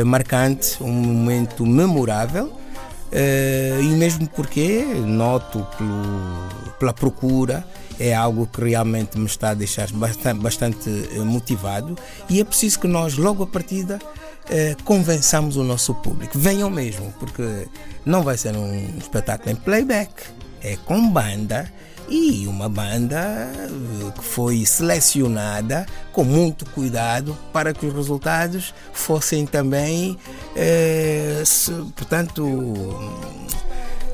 marcante, 0.05 0.81
um 0.81 0.91
momento 0.91 1.65
memorável. 1.65 2.53
Eh, 3.11 3.79
e 3.81 3.87
mesmo 3.87 4.27
porque 4.27 4.83
noto 5.05 5.65
pelo, 5.77 6.73
pela 6.77 6.93
procura 6.93 7.65
é 7.99 8.13
algo 8.13 8.47
que 8.47 8.61
realmente 8.61 9.17
me 9.17 9.25
está 9.25 9.49
a 9.49 9.53
deixar 9.53 9.91
bastante, 9.91 10.39
bastante 10.39 10.89
eh, 10.89 11.19
motivado 11.19 11.97
e 12.29 12.39
é 12.39 12.43
preciso 12.43 12.79
que 12.79 12.87
nós 12.87 13.17
logo 13.17 13.43
a 13.43 13.47
partida 13.47 13.99
eh, 14.49 14.75
convençamos 14.85 15.57
o 15.57 15.63
nosso 15.63 15.93
público. 15.95 16.37
Venham 16.37 16.69
mesmo 16.69 17.13
porque 17.19 17.67
não 18.05 18.23
vai 18.23 18.37
ser 18.37 18.55
um 18.55 18.97
espetáculo 18.97 19.51
em 19.51 19.55
playback 19.55 20.11
é 20.61 20.75
com 20.85 21.09
banda 21.09 21.71
e 22.09 22.47
uma 22.47 22.69
banda 22.69 23.17
eh, 23.17 24.11
que 24.15 24.23
foi 24.23 24.65
selecionada 24.65 25.85
com 26.11 26.23
muito 26.23 26.65
cuidado 26.71 27.37
para 27.51 27.73
que 27.73 27.85
os 27.85 27.93
resultados 27.93 28.73
fossem 28.93 29.45
também, 29.45 30.17
portanto, 31.95 32.43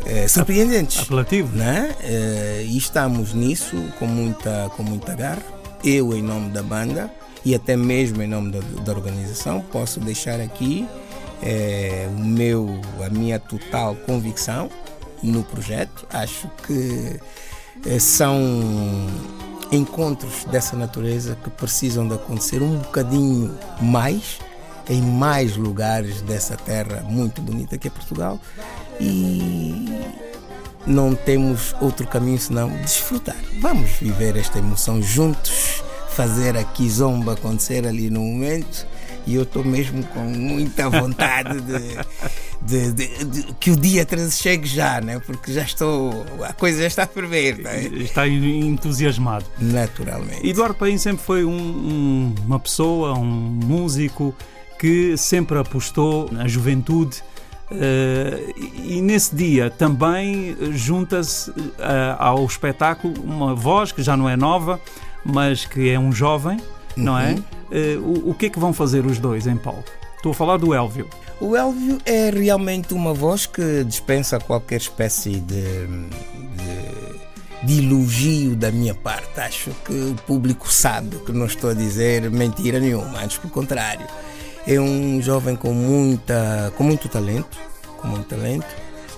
eh, 0.06 0.28
surpreendentes. 0.28 1.00
Apelativo. 1.00 1.56
Né? 1.56 1.96
Eh, 2.02 2.66
e 2.68 2.78
estamos 2.78 3.34
nisso 3.34 3.76
com 4.00 4.06
muita, 4.06 4.72
com 4.76 4.84
muita 4.84 5.16
garra. 5.16 5.44
Eu, 5.84 6.16
em 6.16 6.22
nome 6.22 6.50
da 6.50 6.64
banda 6.64 7.12
e 7.46 7.54
até 7.54 7.76
mesmo 7.76 8.22
em 8.22 8.28
nome 8.28 8.52
da, 8.52 8.60
da 8.84 8.92
organização, 8.94 9.62
posso 9.72 10.00
deixar 10.00 10.40
aqui 10.40 10.88
eh, 11.42 12.08
o 12.10 12.24
meu, 12.24 12.82
a 13.06 13.10
minha 13.10 13.40
total 13.40 13.96
convicção 14.06 14.70
no 15.22 15.44
projeto. 15.44 16.08
Acho 16.12 16.50
que 16.66 17.20
são 18.00 18.40
encontros 19.72 20.46
dessa 20.46 20.78
natureza 20.78 21.38
que 21.44 21.50
precisam 21.50 22.08
de 22.08 22.14
acontecer 22.14 22.62
um 22.62 22.78
bocadinho 22.78 23.58
mais 23.82 24.40
em 24.90 25.02
mais 25.02 25.56
lugares 25.56 26.22
dessa 26.22 26.56
terra 26.58 27.04
muito 27.10 27.42
bonita 27.42 27.78
que 27.78 27.88
é 27.88 27.92
Portugal 27.92 28.40
e 29.00 29.83
não 30.86 31.16
temos 31.16 31.76
outro 31.82 32.06
caminho 32.08 32.40
senão 32.40 32.70
desfrutar. 32.82 33.36
Vamos 33.62 33.90
viver 34.02 34.36
esta 34.38 34.60
emoção 34.60 35.02
juntos, 35.02 35.84
fazer 36.10 36.56
a 36.58 36.64
kizomba 36.64 37.34
acontecer 37.34 37.88
ali 37.88 38.10
no 38.10 38.20
momento. 38.22 38.86
E 39.26 39.36
eu 39.36 39.44
estou 39.44 39.64
mesmo 39.64 40.04
com 40.08 40.20
muita 40.20 40.90
vontade 40.90 41.62
de, 41.62 41.96
de- 42.62 42.92
de- 42.92 43.24
de- 43.24 43.54
que 43.54 43.72
o 43.72 43.76
dia 43.78 44.06
13 44.06 44.36
chegue 44.36 44.68
já, 44.68 45.00
né? 45.00 45.18
porque 45.20 45.54
já 45.54 45.62
estou. 45.64 46.26
A 46.44 46.52
coisa 46.52 46.82
já 46.82 46.88
está 46.88 47.04
a 47.04 47.08
ferver, 47.08 47.58
né? 47.60 47.86
Está 47.86 48.28
entusiasmado. 48.28 49.46
naturalmente. 49.60 50.46
Eduardo 50.46 50.76
Paim 50.76 50.98
sempre 50.98 51.24
foi 51.24 51.46
um- 51.46 51.52
um- 51.52 52.36
uma 52.46 52.60
pessoa, 52.60 53.14
um 53.18 53.24
músico 53.24 54.36
que 54.78 55.16
sempre 55.16 55.58
apostou 55.58 56.28
na 56.30 56.46
juventude, 56.46 57.24
Eh, 57.72 58.54
e 58.84 59.02
nesse 59.02 59.36
dia 59.36 59.70
também 59.70 60.56
junta-se 60.74 61.52
eh, 61.80 62.16
ao 62.20 62.46
espetáculo 62.46 63.14
uma 63.24 63.56
voz 63.56 63.92
que 63.92 64.04
já 64.04 64.16
não 64.16 64.30
é 64.30 64.36
nova, 64.36 64.80
mas 65.26 65.66
que 65.66 65.90
é 65.90 65.98
um 65.98 66.12
jovem, 66.12 66.60
não 66.96 67.18
é? 67.18 67.36
Eh, 67.72 67.98
o, 67.98 68.32
o 68.32 68.34
que 68.34 68.48
é 68.48 68.50
que 68.50 68.60
vão 68.60 68.74
fazer 68.74 69.06
os 69.06 69.18
dois 69.18 69.48
em 69.48 69.58
palco? 69.58 69.90
Estou 70.16 70.32
a 70.32 70.36
falar 70.36 70.58
do 70.58 70.74
Elvio. 70.74 71.08
O 71.42 71.56
Elvio 71.56 71.98
é 72.06 72.30
realmente 72.30 72.94
uma 72.94 73.14
voz 73.14 73.46
que 73.46 73.84
dispensa 73.84 74.40
qualquer 74.40 74.78
espécie 74.78 75.42
de, 75.42 75.88
de, 75.88 77.66
de 77.66 77.86
elogio 77.86 78.56
da 78.56 78.72
minha 78.72 78.94
parte. 78.94 79.40
Acho 79.40 79.72
que 79.84 79.94
o 79.94 80.16
público 80.26 80.72
sabe 80.72 81.18
que 81.26 81.34
não 81.34 81.46
estou 81.46 81.72
a 81.72 81.74
dizer 81.74 82.30
mentira 82.32 82.80
nenhuma, 82.80 83.20
antes 83.22 83.38
pelo 83.38 83.52
contrário. 83.52 84.08
É 84.66 84.80
um 84.80 85.22
jovem 85.22 85.56
com, 85.56 85.74
muita, 85.74 86.72
com 86.78 86.84
muito 86.84 87.10
talento, 87.10 87.58
com 87.98 88.08
muito 88.08 88.28
talento, 88.28 88.68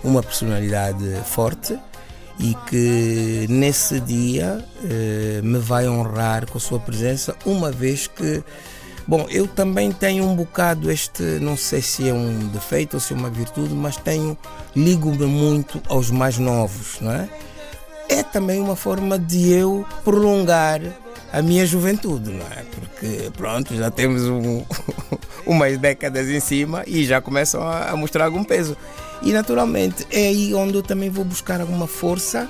uma 0.03 0.23
personalidade 0.23 1.03
forte 1.25 1.77
e 2.39 2.55
que 2.67 3.45
nesse 3.49 3.99
dia 3.99 4.63
eh, 4.83 5.41
me 5.43 5.59
vai 5.59 5.87
honrar 5.87 6.49
com 6.49 6.57
a 6.57 6.61
sua 6.61 6.79
presença, 6.79 7.35
uma 7.45 7.71
vez 7.71 8.07
que 8.07 8.43
Bom, 9.07 9.27
eu 9.29 9.47
também 9.47 9.91
tenho 9.91 10.23
um 10.25 10.35
bocado 10.35 10.89
este, 10.89 11.21
não 11.39 11.55
sei 11.55 11.79
se 11.79 12.09
é 12.09 12.13
um 12.13 12.47
defeito 12.47 12.95
ou 12.95 12.99
se 12.99 13.13
é 13.13 13.15
uma 13.15 13.29
virtude, 13.29 13.71
mas 13.71 13.97
tenho, 13.97 14.35
ligo-me 14.75 15.27
muito 15.27 15.79
aos 15.87 16.09
mais 16.09 16.39
novos, 16.39 16.99
não 16.99 17.11
é? 17.11 17.29
É 18.09 18.23
também 18.23 18.59
uma 18.61 18.75
forma 18.75 19.17
de 19.17 19.51
eu 19.51 19.85
prolongar 20.03 20.81
a 21.31 21.41
minha 21.41 21.65
juventude, 21.65 22.31
não 22.31 22.45
é? 22.45 22.63
Porque, 22.71 23.31
pronto, 23.35 23.75
já 23.75 23.91
temos 23.91 24.23
um, 24.23 24.63
umas 25.45 25.77
décadas 25.77 26.29
em 26.29 26.39
cima 26.39 26.83
e 26.87 27.03
já 27.03 27.19
começam 27.19 27.61
a, 27.61 27.89
a 27.89 27.95
mostrar 27.95 28.25
algum 28.25 28.43
peso. 28.43 28.77
E, 29.21 29.31
naturalmente, 29.33 30.05
é 30.11 30.27
aí 30.27 30.53
onde 30.53 30.75
eu 30.75 30.83
também 30.83 31.09
vou 31.09 31.25
buscar 31.25 31.59
alguma 31.59 31.87
força 31.87 32.49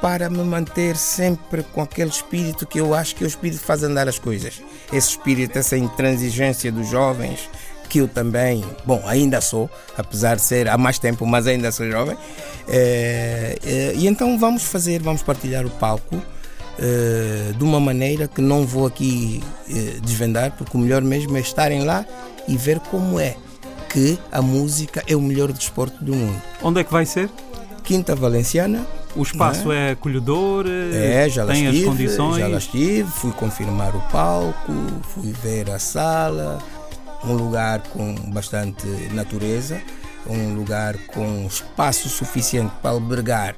para 0.00 0.28
me 0.28 0.44
manter 0.44 0.96
sempre 0.96 1.62
com 1.62 1.80
aquele 1.80 2.10
espírito 2.10 2.66
que 2.66 2.78
eu 2.78 2.92
acho 2.92 3.16
que 3.16 3.24
é 3.24 3.26
o 3.26 3.28
espírito 3.28 3.60
que 3.60 3.66
faz 3.66 3.82
andar 3.82 4.06
as 4.06 4.18
coisas. 4.18 4.60
Esse 4.92 5.10
espírito, 5.10 5.58
essa 5.58 5.78
intransigência 5.78 6.70
dos 6.70 6.88
jovens, 6.90 7.48
que 7.88 7.98
eu 7.98 8.08
também, 8.08 8.64
bom, 8.84 9.02
ainda 9.06 9.40
sou, 9.40 9.70
apesar 9.96 10.36
de 10.36 10.42
ser 10.42 10.68
há 10.68 10.76
mais 10.76 10.98
tempo, 10.98 11.26
mas 11.26 11.46
ainda 11.46 11.70
sou 11.70 11.88
jovem. 11.90 12.16
É, 12.68 13.58
é, 13.64 13.92
e 13.94 14.06
então 14.06 14.38
vamos 14.38 14.64
fazer, 14.64 15.02
vamos 15.02 15.22
partilhar 15.22 15.64
o 15.66 15.70
palco 15.70 16.22
é, 16.78 17.52
de 17.56 17.62
uma 17.62 17.78
maneira 17.78 18.26
que 18.26 18.40
não 18.40 18.66
vou 18.66 18.86
aqui 18.86 19.42
é, 19.68 20.00
desvendar, 20.00 20.52
porque 20.56 20.76
o 20.76 20.80
melhor 20.80 21.02
mesmo 21.02 21.36
é 21.36 21.40
estarem 21.40 21.84
lá 21.84 22.04
e 22.48 22.56
ver 22.56 22.80
como 22.80 23.20
é 23.20 23.36
que 23.88 24.18
a 24.32 24.42
música 24.42 25.02
é 25.06 25.14
o 25.14 25.20
melhor 25.20 25.52
desporto 25.52 26.02
do 26.02 26.14
mundo. 26.14 26.42
Onde 26.62 26.80
é 26.80 26.84
que 26.84 26.92
vai 26.92 27.06
ser? 27.06 27.30
Quinta 27.84 28.16
Valenciana, 28.16 28.84
O 29.14 29.22
espaço 29.22 29.70
é, 29.70 29.90
acolhedor? 29.90 30.64
É, 30.66 31.28
já 31.28 31.46
tem 31.46 31.66
estive, 31.66 31.78
as 31.78 31.84
condições? 31.84 32.38
já 32.38 32.48
lá 32.48 32.58
estive, 32.58 33.08
fui 33.10 33.30
confirmar 33.32 33.94
o 33.94 34.00
palco, 34.10 34.72
fui 35.02 35.32
ver 35.32 35.70
a 35.70 35.78
sala, 35.78 36.58
um 37.26 37.32
lugar 37.34 37.80
com 37.88 38.14
bastante 38.30 38.86
natureza, 39.12 39.80
um 40.26 40.54
lugar 40.54 40.96
com 41.08 41.46
espaço 41.46 42.08
suficiente 42.08 42.72
para 42.80 42.90
albergar 42.90 43.56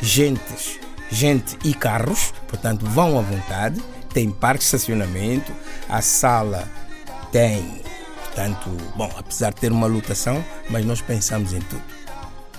gentes, 0.00 0.78
gente 1.10 1.58
e 1.64 1.74
carros, 1.74 2.32
portanto 2.46 2.86
vão 2.86 3.18
à 3.18 3.22
vontade, 3.22 3.82
tem 4.12 4.30
parque 4.30 4.60
de 4.60 4.64
estacionamento, 4.64 5.52
a 5.88 6.00
sala 6.00 6.68
tem, 7.30 7.82
portanto, 8.24 8.70
bom, 8.96 9.10
apesar 9.16 9.52
de 9.52 9.60
ter 9.60 9.72
uma 9.72 9.86
lotação, 9.86 10.44
mas 10.70 10.84
nós 10.84 11.00
pensamos 11.00 11.52
em 11.52 11.60
tudo 11.60 11.97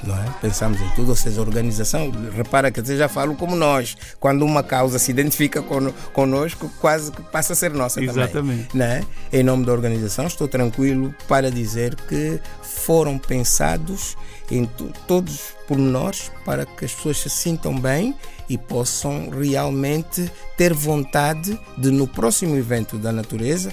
não 0.04 0.16
é? 0.16 0.26
Pensamos 0.42 0.80
em 0.80 0.90
tudo, 0.90 1.10
ou 1.10 1.16
seja, 1.16 1.40
a 1.40 1.44
organização, 1.44 2.12
repara 2.36 2.72
que 2.72 2.80
eu 2.80 2.98
já 2.98 3.10
falo 3.10 3.36
como 3.36 3.56
nós, 3.56 3.98
quando 4.20 4.46
uma 4.46 4.64
causa 4.64 4.98
se 4.98 5.12
identifica 5.12 5.62
con, 5.62 5.92
conosco, 6.14 6.70
quase 6.80 7.12
que 7.12 7.22
passa 7.22 7.54
a 7.54 7.56
ser 7.56 7.72
nossa 7.74 8.02
Exatamente. 8.02 8.34
também. 8.34 8.68
Não 8.74 8.86
é? 8.86 9.04
Em 9.32 9.44
nome 9.44 9.66
da 9.66 9.72
organização, 9.72 10.26
estou 10.28 10.48
tranquilo 10.48 11.14
para 11.28 11.52
dizer 11.52 11.96
que 11.96 12.40
foram 12.62 13.18
pensados 13.18 14.16
em 14.52 14.66
todos 15.08 15.34
os 15.34 15.42
pormenores 15.68 16.32
para 16.46 16.66
que 16.66 16.86
as 16.86 16.94
pessoas 16.94 17.20
se 17.20 17.30
sintam 17.30 17.80
bem 17.80 18.16
e 18.48 18.58
possam 18.58 19.30
realmente 19.30 20.32
ter 20.58 20.74
vontade 20.74 21.60
de, 21.78 21.92
no 21.92 22.08
próximo 22.08 22.56
evento 22.56 22.98
da 22.98 23.12
natureza, 23.12 23.72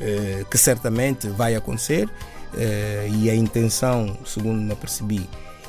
eh, 0.00 0.44
que 0.50 0.58
certamente 0.58 1.28
vai 1.28 1.54
acontecer, 1.54 2.08
eh, 2.56 3.08
e 3.12 3.30
a 3.30 3.34
intenção, 3.34 4.16
segundo 4.24 4.60
me 4.60 4.72
apercebi, 4.72 5.28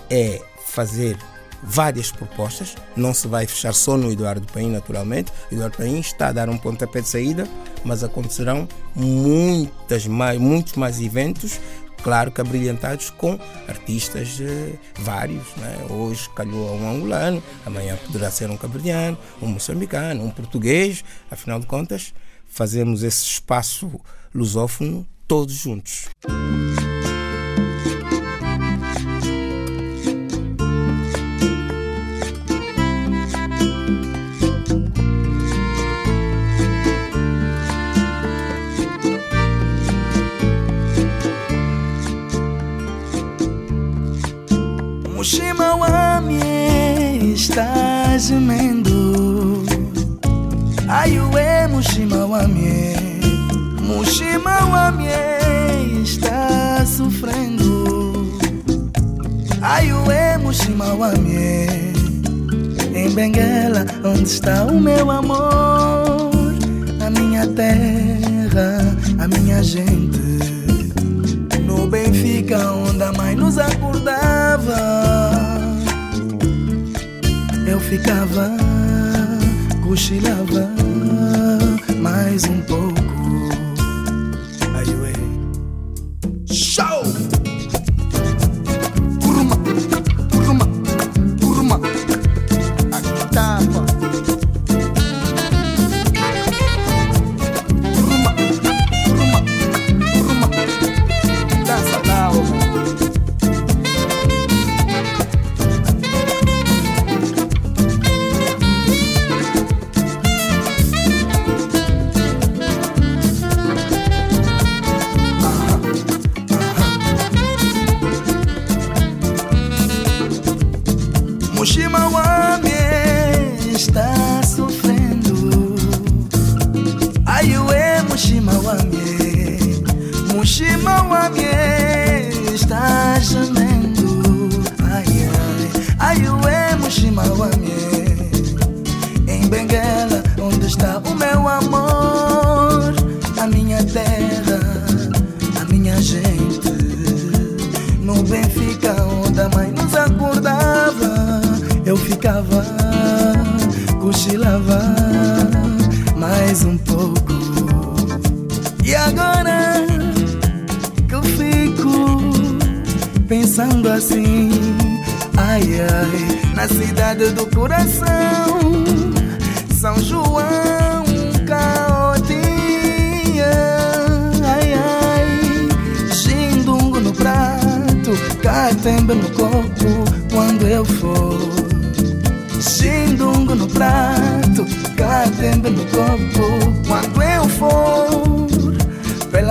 é 0.10 0.42
fazer 0.66 1.18
várias 1.62 2.12
propostas, 2.12 2.76
não 2.96 3.14
se 3.14 3.28
vai 3.28 3.46
fechar 3.46 3.74
só 3.74 3.98
no 3.98 4.12
Eduardo 4.12 4.48
Paim, 4.52 4.72
naturalmente. 4.72 5.32
O 5.52 5.56
Eduardo 5.56 5.78
Paim 5.78 6.00
está 6.00 6.28
a 6.28 6.32
dar 6.32 6.50
um 6.50 6.58
pontapé 6.58 7.02
de 7.02 7.08
saída, 7.08 7.48
mas 7.84 8.04
acontecerão 8.04 8.68
muitas 8.96 10.08
mais, 10.08 10.40
muitos 10.40 10.74
mais 10.74 11.02
eventos, 11.02 11.60
claro 12.02 12.32
que 12.32 12.42
abrilhantados 12.42 13.10
com 13.10 13.38
artistas 13.68 14.40
eh, 14.42 14.74
vários. 15.00 15.56
Né? 15.58 15.86
Hoje 15.90 16.30
calhou 16.36 16.76
um 16.76 16.90
angolano, 16.90 17.44
amanhã 17.66 17.98
poderá 18.06 18.32
ser 18.32 18.50
um 18.50 18.58
cabo-verdiano, 18.58 19.18
um 19.42 19.48
moçambicano, 19.48 20.24
um 20.24 20.32
português. 20.32 21.04
Afinal 21.30 21.60
de 21.60 21.68
contas, 21.68 22.14
fazemos 22.48 23.04
esse 23.04 23.24
espaço 23.26 24.00
lusófono 24.34 25.06
todos 25.28 25.54
juntos. 25.54 26.10
Está 48.20 48.36
gemendo 48.36 49.64
Aiuê 50.88 51.68
Mushima 51.70 52.26
wami 52.26 52.94
Mushima 53.82 54.60
wami 54.66 55.08
está 56.04 56.86
sofrendo. 56.86 58.38
Aiuê 59.62 60.38
Mushima 60.38 60.94
wami 60.96 61.68
Em 62.94 63.10
Benguela 63.12 63.86
onde 64.04 64.30
está 64.30 64.66
o 64.66 64.80
meu 64.80 65.10
amor? 65.10 66.30
A 67.06 67.10
minha 67.10 67.48
terra, 67.48 68.96
a 69.18 69.28
minha 69.28 69.64
gente. 69.64 70.20
No 71.66 71.88
Benfica, 71.88 72.72
onde 72.74 73.04
a 73.04 73.14
mãe 73.14 73.36
nos 73.36 73.58
acordava, 73.58 74.99
ficava, 77.90 78.52
cochilava 79.84 80.70
mais 81.98 82.44
um 82.44 82.62
pouco. 82.62 83.09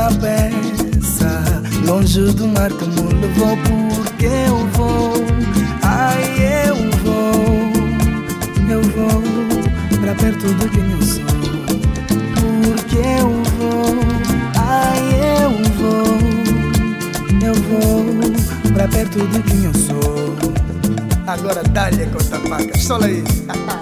Pela 0.08 0.20
peça, 0.20 1.62
longe 1.84 2.32
do 2.32 2.48
mar 2.48 2.72
que 2.72 2.86
me 2.86 3.12
levou, 3.12 3.56
porque 3.94 4.26
eu 4.26 4.66
vou. 4.68 5.12
Ai, 5.82 6.22
eu 6.66 6.76
vou, 7.02 7.72
eu 8.70 8.82
vou 8.82 10.00
pra 10.00 10.14
perto 10.14 10.46
de 10.54 10.68
quem 10.70 10.92
eu 10.92 11.02
sou. 11.02 11.24
Porque 12.64 12.96
eu 12.96 13.42
vou, 13.58 13.98
ai, 14.56 14.98
eu 15.42 15.50
vou, 15.74 16.06
eu 17.46 17.54
vou 17.54 18.72
pra 18.72 18.88
perto 18.88 19.26
de 19.26 19.42
quem 19.42 19.64
eu 19.64 19.74
sou. 19.74 20.38
Agora 21.26 21.62
dá-lhe 21.64 22.06
conta 22.06 22.38
paca, 22.48 22.78
sola 22.78 23.06
aí. 23.06 23.22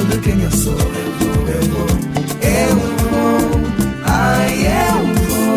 de 0.00 0.18
quem 0.18 0.40
eu 0.40 0.50
sou. 0.50 0.72
Eu 0.72 0.78
vou, 1.18 1.48
eu 1.48 1.60
vou, 1.68 1.86
eu 2.40 2.76
vou 3.10 3.60
Ai 4.04 4.66
eu 4.66 4.96
vou, 5.28 5.50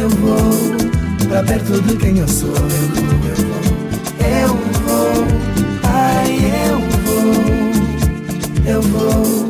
eu 0.00 0.08
vou 0.08 1.28
Pra 1.28 1.42
perto 1.42 1.80
de 1.82 1.96
quem 1.96 2.18
eu 2.18 2.28
sou. 2.28 2.48
Eu 2.48 2.54
vou, 2.54 3.04
eu 3.28 3.36
vou, 3.36 3.62
eu 4.24 4.48
vou 4.86 5.26
Ai 5.84 6.38
eu 6.70 6.78
vou, 7.04 7.34
eu 8.66 8.82
vou 8.82 9.46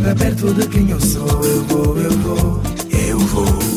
Pra 0.00 0.14
perto 0.14 0.54
de 0.54 0.66
quem 0.68 0.90
eu 0.90 1.00
sou. 1.00 1.44
Eu 1.44 1.62
vou, 1.64 1.98
eu 1.98 2.10
vou, 2.10 2.62
eu 2.92 3.18
vou 3.18 3.75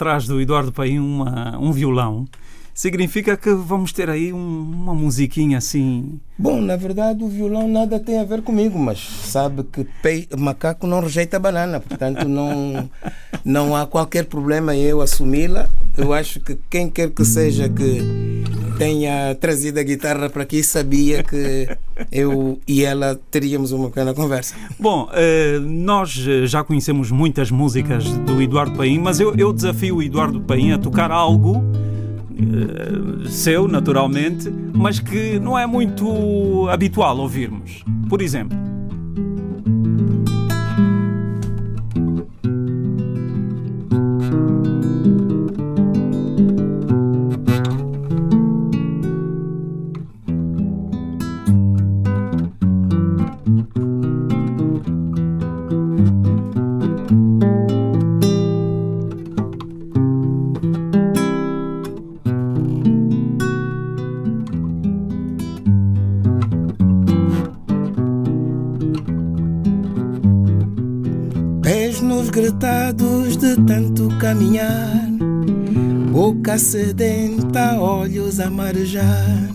atrás 0.00 0.26
do 0.26 0.40
Eduardo 0.40 0.72
Paim 0.72 0.98
uma, 0.98 1.58
um 1.58 1.70
violão. 1.72 2.26
Significa 2.72 3.36
que 3.36 3.52
vamos 3.52 3.92
ter 3.92 4.08
aí 4.08 4.32
um- 4.32 4.62
uma 4.62 4.94
musiquinha 4.94 5.58
assim. 5.58 6.18
Bom, 6.38 6.58
na 6.62 6.74
verdade 6.76 7.22
o 7.22 7.28
violão 7.28 7.68
nada 7.68 8.00
tem 8.00 8.18
a 8.18 8.24
ver 8.24 8.40
comigo, 8.40 8.78
mas 8.78 8.98
sabe 9.00 9.62
que 9.64 9.86
pei- 10.02 10.26
macaco 10.38 10.86
não 10.86 11.00
rejeita 11.00 11.38
banana, 11.38 11.78
portanto 11.80 12.26
não, 12.26 12.88
não 13.44 13.76
há 13.76 13.86
qualquer 13.86 14.24
problema 14.24 14.74
em 14.74 14.80
eu 14.80 15.02
assumi-la. 15.02 15.68
Eu 16.00 16.14
acho 16.14 16.40
que 16.40 16.58
quem 16.70 16.88
quer 16.88 17.10
que 17.10 17.24
seja 17.24 17.68
que 17.68 18.42
tenha 18.78 19.34
trazido 19.34 19.78
a 19.78 19.82
guitarra 19.82 20.30
para 20.30 20.44
aqui 20.44 20.62
sabia 20.62 21.22
que 21.22 21.68
eu 22.10 22.58
e 22.66 22.82
ela 22.82 23.20
teríamos 23.30 23.70
uma 23.72 23.88
pequena 23.88 24.14
conversa. 24.14 24.54
Bom, 24.78 25.10
eh, 25.12 25.58
nós 25.60 26.26
eh, 26.26 26.46
já 26.46 26.64
conhecemos 26.64 27.10
muitas 27.10 27.50
músicas 27.50 28.04
do 28.20 28.40
Eduardo 28.40 28.78
Paim, 28.78 28.98
mas 28.98 29.20
eu, 29.20 29.34
eu 29.36 29.52
desafio 29.52 29.96
o 29.96 30.02
Eduardo 30.02 30.40
Paim 30.40 30.72
a 30.72 30.78
tocar 30.78 31.10
algo 31.10 31.62
eh, 32.32 33.28
seu, 33.28 33.68
naturalmente, 33.68 34.50
mas 34.72 34.98
que 34.98 35.38
não 35.38 35.58
é 35.58 35.66
muito 35.66 36.66
habitual 36.70 37.18
ouvirmos. 37.18 37.84
Por 38.08 38.22
exemplo. 38.22 38.56
Sedenta, 76.60 77.80
olhos 77.80 78.38
a 78.38 78.50
marejar, 78.50 79.50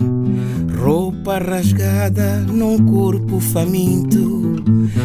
roupa 0.78 1.38
rasgada 1.38 2.40
num 2.40 2.84
corpo 2.86 3.40
faminto, 3.40 4.56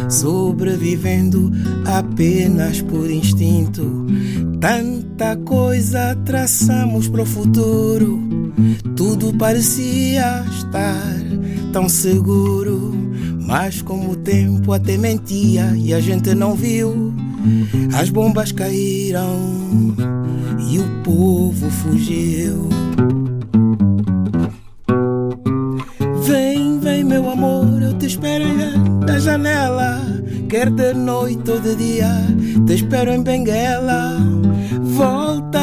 sobrevivendo 0.09 1.53
apenas 1.87 2.81
por 2.81 3.11
instinto. 3.11 4.07
Tanta 4.59 5.37
coisa 5.37 6.17
traçamos 6.25 7.07
pro 7.07 7.27
futuro, 7.27 8.19
tudo 8.97 9.35
parecia 9.35 10.43
estar 10.59 11.21
tão 11.73 11.89
seguro. 11.89 12.95
Mas 13.47 13.83
como 13.83 14.13
o 14.13 14.17
tempo 14.17 14.73
até 14.73 14.97
mentia 14.97 15.75
e 15.77 15.93
a 15.93 16.01
gente 16.01 16.35
não 16.35 16.55
viu, 16.55 17.13
as 17.93 18.09
bombas 18.09 18.53
caíram 18.53 20.20
e 20.71 20.79
o 20.79 20.87
povo 21.03 21.69
fugiu. 21.69 22.69
Vem, 26.25 26.79
vem, 26.79 27.03
meu 27.03 27.29
amor, 27.29 27.83
eu 27.83 27.95
te 27.95 28.07
espero 28.07 28.45
da 29.05 29.19
janela. 29.19 30.01
Quer 30.49 30.71
de 30.71 30.95
noite 30.95 31.51
ou 31.51 31.61
de 31.61 31.75
dia, 31.75 32.11
te 32.67 32.75
espero 32.75 33.11
em 33.11 33.23
Benguela. 33.23 34.17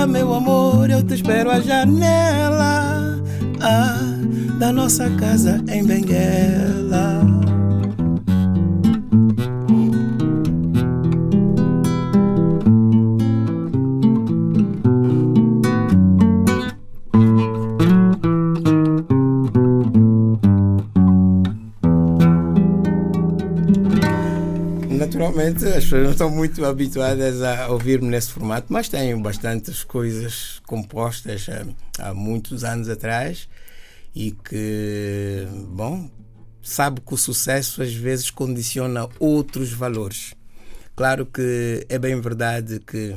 meu 0.08 0.34
amor, 0.34 0.90
eu 0.90 1.04
te 1.04 1.16
espero 1.16 1.52
à 1.52 1.60
janela 1.60 3.18
ah, 3.62 4.00
da 4.58 4.72
nossa 4.72 5.10
casa 5.12 5.64
em 5.70 5.86
Benguela. 5.86 7.17
Naturalmente, 25.18 25.66
as 25.66 25.84
pessoas 25.84 26.04
não 26.04 26.12
estão 26.12 26.30
muito 26.30 26.64
habituadas 26.64 27.42
a 27.42 27.70
ouvir-me 27.70 28.08
nesse 28.08 28.30
formato, 28.30 28.72
mas 28.72 28.88
tenho 28.88 29.20
bastantes 29.20 29.84
coisas 29.84 30.62
compostas 30.68 31.50
eh, 31.50 31.66
há 31.98 32.14
muitos 32.14 32.64
anos 32.64 32.88
atrás 32.88 33.50
e 34.14 34.32
que, 34.32 35.48
bom, 35.70 36.08
sabe 36.62 37.02
que 37.02 37.16
o 37.16 37.18
sucesso 37.18 37.82
às 37.82 37.96
vezes 37.96 38.30
condiciona 38.30 39.10
outros 39.20 39.74
valores. 39.74 40.36
Claro 40.96 41.26
que 41.26 41.84
é 41.90 41.98
bem 41.98 42.22
verdade 42.22 42.80
que 42.80 43.16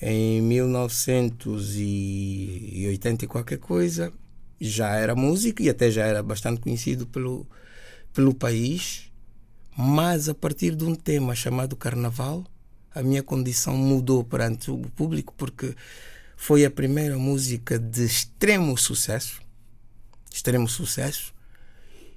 em 0.00 0.40
1980 0.40 3.26
e 3.26 3.28
qualquer 3.28 3.58
coisa 3.58 4.10
já 4.58 4.96
era 4.96 5.14
músico 5.14 5.60
e 5.60 5.68
até 5.68 5.90
já 5.90 6.06
era 6.06 6.22
bastante 6.22 6.62
conhecido 6.62 7.06
pelo, 7.06 7.46
pelo 8.14 8.32
país 8.32 9.09
mas 9.76 10.28
a 10.28 10.34
partir 10.34 10.74
de 10.74 10.84
um 10.84 10.94
tema 10.94 11.34
chamado 11.34 11.76
Carnaval, 11.76 12.44
a 12.94 13.02
minha 13.02 13.22
condição 13.22 13.76
mudou 13.76 14.24
perante 14.24 14.70
o 14.70 14.78
público 14.96 15.32
porque 15.36 15.74
foi 16.36 16.64
a 16.64 16.70
primeira 16.70 17.18
música 17.18 17.78
de 17.78 18.04
extremo 18.04 18.76
sucesso, 18.76 19.40
extremo 20.32 20.68
sucesso, 20.68 21.34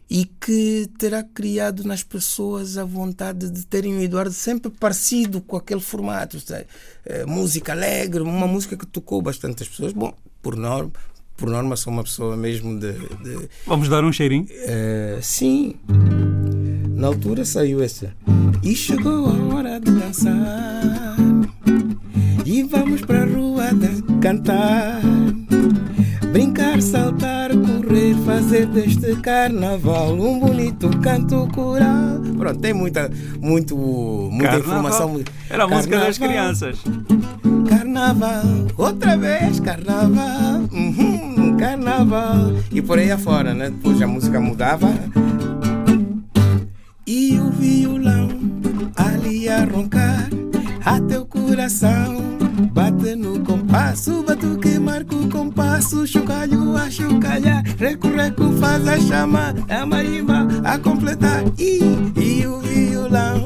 e 0.09 0.25
que 0.25 0.89
terá 0.97 1.23
criado 1.23 1.83
nas 1.83 2.03
pessoas 2.03 2.77
a 2.77 2.85
vontade 2.85 3.49
de 3.49 3.65
terem 3.65 3.97
o 3.97 4.01
Eduardo 4.01 4.33
sempre 4.33 4.69
parecido 4.71 5.41
com 5.41 5.57
aquele 5.57 5.81
formato, 5.81 6.39
sabe? 6.39 6.67
É, 7.05 7.25
música 7.25 7.71
alegre, 7.71 8.21
uma 8.21 8.47
música 8.47 8.77
que 8.77 8.85
tocou 8.85 9.21
bastante 9.21 9.63
as 9.63 9.69
pessoas. 9.69 9.93
Bom, 9.93 10.13
por 10.41 10.55
norma, 10.55 10.91
por 11.35 11.49
norma 11.49 11.75
sou 11.75 11.91
uma 11.91 12.03
pessoa 12.03 12.37
mesmo 12.37 12.79
de. 12.79 12.93
de 12.93 13.49
Vamos 13.65 13.89
dar 13.89 14.03
um 14.03 14.11
cheirinho? 14.11 14.47
é, 14.51 15.19
sim. 15.21 15.75
Na 17.03 17.09
altura 17.09 17.43
saiu 17.43 17.83
esse. 17.83 18.07
E 18.63 18.73
chegou 18.73 19.27
a 19.27 19.53
hora 19.53 19.77
de 19.77 19.91
dançar. 19.91 21.17
E 22.45 22.63
vamos 22.63 23.01
pra 23.01 23.25
rua 23.25 23.73
de 23.73 24.01
cantar. 24.21 25.01
Brincar, 26.31 26.81
saltar, 26.81 27.51
correr, 27.57 28.15
fazer 28.25 28.67
deste 28.67 29.17
carnaval 29.17 30.13
um 30.13 30.39
bonito 30.39 30.89
canto 30.99 31.45
coral. 31.53 32.21
Pronto, 32.37 32.61
tem 32.61 32.73
muita, 32.73 33.11
muito, 33.41 33.75
muita 33.75 34.51
Carnaval. 34.51 34.59
informação. 34.59 35.21
Era 35.49 35.65
a 35.65 35.67
música 35.67 35.99
das 35.99 36.17
crianças. 36.17 36.77
Carnaval, 37.67 38.45
outra 38.77 39.17
vez 39.17 39.59
carnaval, 39.59 40.61
uhum, 40.71 41.57
carnaval. 41.57 42.53
E 42.71 42.81
por 42.81 42.97
aí 42.97 43.11
afora, 43.11 43.53
né? 43.53 43.71
Depois 43.71 44.01
a 44.01 44.07
música 44.07 44.39
mudava. 44.39 44.87
Coração 51.63 52.37
bate 52.73 53.15
no 53.15 53.39
compasso, 53.39 54.21
batuque 54.23 54.77
marca 54.79 55.15
o 55.15 55.29
compasso, 55.29 56.05
chocalho 56.05 56.75
a 56.75 56.91
chocalhar, 56.91 57.63
recu 57.77 58.51
faz 58.59 58.85
a 58.85 58.99
chama, 58.99 59.55
a 59.69 59.85
marimba 59.85 60.45
a 60.65 60.77
completar. 60.77 61.41
E, 61.57 61.79
e 62.19 62.45
o 62.45 62.59
violão 62.59 63.45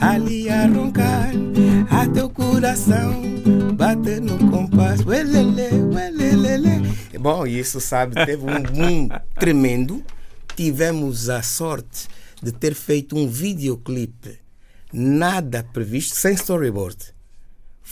ali 0.00 0.48
a 0.48 0.66
roncar, 0.68 1.32
até 1.90 2.24
o 2.24 2.30
coração 2.30 3.20
bate 3.74 4.20
no 4.20 4.38
compasso, 4.50 5.06
uelele, 5.06 5.82
uelelele. 5.92 6.90
Bom, 7.20 7.46
isso 7.46 7.78
sabe, 7.78 8.14
teve 8.24 8.42
um 8.42 8.62
boom 8.62 9.08
tremendo. 9.38 10.02
Tivemos 10.56 11.28
a 11.28 11.42
sorte 11.42 12.08
de 12.42 12.52
ter 12.52 12.74
feito 12.74 13.18
um 13.18 13.28
videoclipe 13.28 14.38
nada 14.90 15.62
previsto, 15.62 16.16
sem 16.16 16.32
storyboard. 16.32 17.19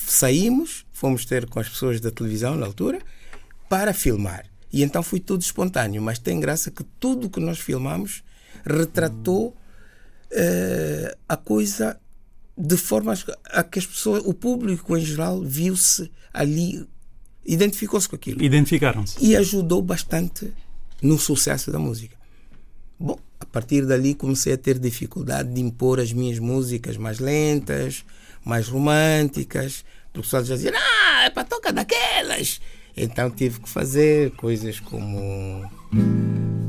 Saímos, 0.07 0.87
fomos 0.93 1.25
ter 1.25 1.47
com 1.49 1.61
as 1.61 1.69
pessoas 1.69 2.01
da 2.01 2.11
televisão 2.11 2.55
na 2.55 2.67
altura 2.67 3.01
para 3.69 3.93
filmar. 3.93 4.47
E 4.73 4.83
então 4.83 5.03
foi 5.03 5.21
tudo 5.21 5.43
espontâneo, 5.43 6.01
mas 6.03 6.19
tem 6.19 6.41
graça 6.41 6.71
que 6.71 6.85
tudo 6.99 7.27
o 7.27 7.31
que 7.31 7.41
nós 7.41 7.59
filmamos 7.59 8.23
retratou 8.65 9.57
eh, 10.31 11.17
a 11.29 11.37
coisa 11.37 11.99
de 12.57 12.77
forma 12.77 13.15
a 13.51 13.63
que 13.63 13.79
as 13.79 13.87
pessoas, 13.87 14.23
o 14.27 14.35
público 14.35 14.97
em 14.97 15.01
geral, 15.01 15.41
viu-se 15.43 16.11
ali, 16.35 16.87
identificou-se 17.47 18.09
com 18.09 18.17
aquilo 18.17 18.43
Identificaram-se. 18.43 19.17
e 19.25 19.37
ajudou 19.37 19.81
bastante 19.81 20.53
no 21.01 21.19
sucesso 21.19 21.71
da 21.71 21.79
música. 21.79 22.17
Bom, 22.99 23.17
a 23.39 23.47
partir 23.47 23.87
dali 23.87 24.15
comecei 24.15 24.53
a 24.53 24.59
ter 24.59 24.79
dificuldade 24.79 25.53
de 25.55 25.61
impor 25.61 26.01
as 26.01 26.13
minhas 26.13 26.41
músicas 26.41 26.97
mais 26.97 27.21
lentas, 27.21 28.05
mais 28.49 28.69
românticas. 28.69 29.85
O 30.15 30.23
pessoal 30.23 30.43
já 30.43 30.57
dizia, 30.57 30.73
ah, 30.75 31.25
é 31.27 31.31
para 31.31 31.45
tocar 31.45 31.73
daquelas. 31.73 32.61
Então 32.97 33.31
tive 33.31 33.61
que 33.61 33.69
fazer 33.69 34.33
coisas 34.33 34.81
como 34.81 35.65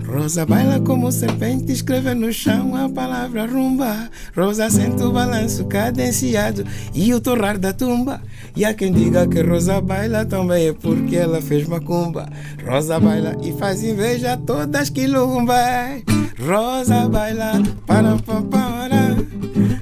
Rosa 0.06 0.46
baila 0.46 0.80
como 0.80 1.12
serpente, 1.12 1.72
escreve 1.72 2.14
no 2.14 2.34
chão 2.34 2.76
a 2.76 2.90
palavra 2.90 3.46
rumba. 3.46 4.10
Rosa 4.36 4.70
sente 4.70 5.04
o 5.04 5.12
balanço 5.12 5.66
cadenciado 5.66 6.66
e 6.94 7.14
o 7.14 7.22
torrar 7.22 7.58
da 7.58 7.74
tumba. 7.74 8.22
E 8.56 8.66
há 8.66 8.74
quem 8.74 8.92
diga 8.92 9.28
que 9.28 9.42
Rosa 9.42 9.80
baila 9.82 10.26
também 10.26 10.68
é 10.68 10.74
porque 10.74 11.16
ela 11.16 11.42
fez 11.42 11.68
macumba. 11.68 12.28
Rosa 12.66 13.00
baila 13.00 13.36
e 13.44 13.54
faz 13.54 13.84
inveja 13.84 14.34
a 14.34 14.38
todas 14.38 14.90
quilumbas. 14.90 16.04
Rosa 16.40 17.08
baila, 17.08 17.54
para 17.86 18.16
para 18.18 18.42
para, 18.42 19.16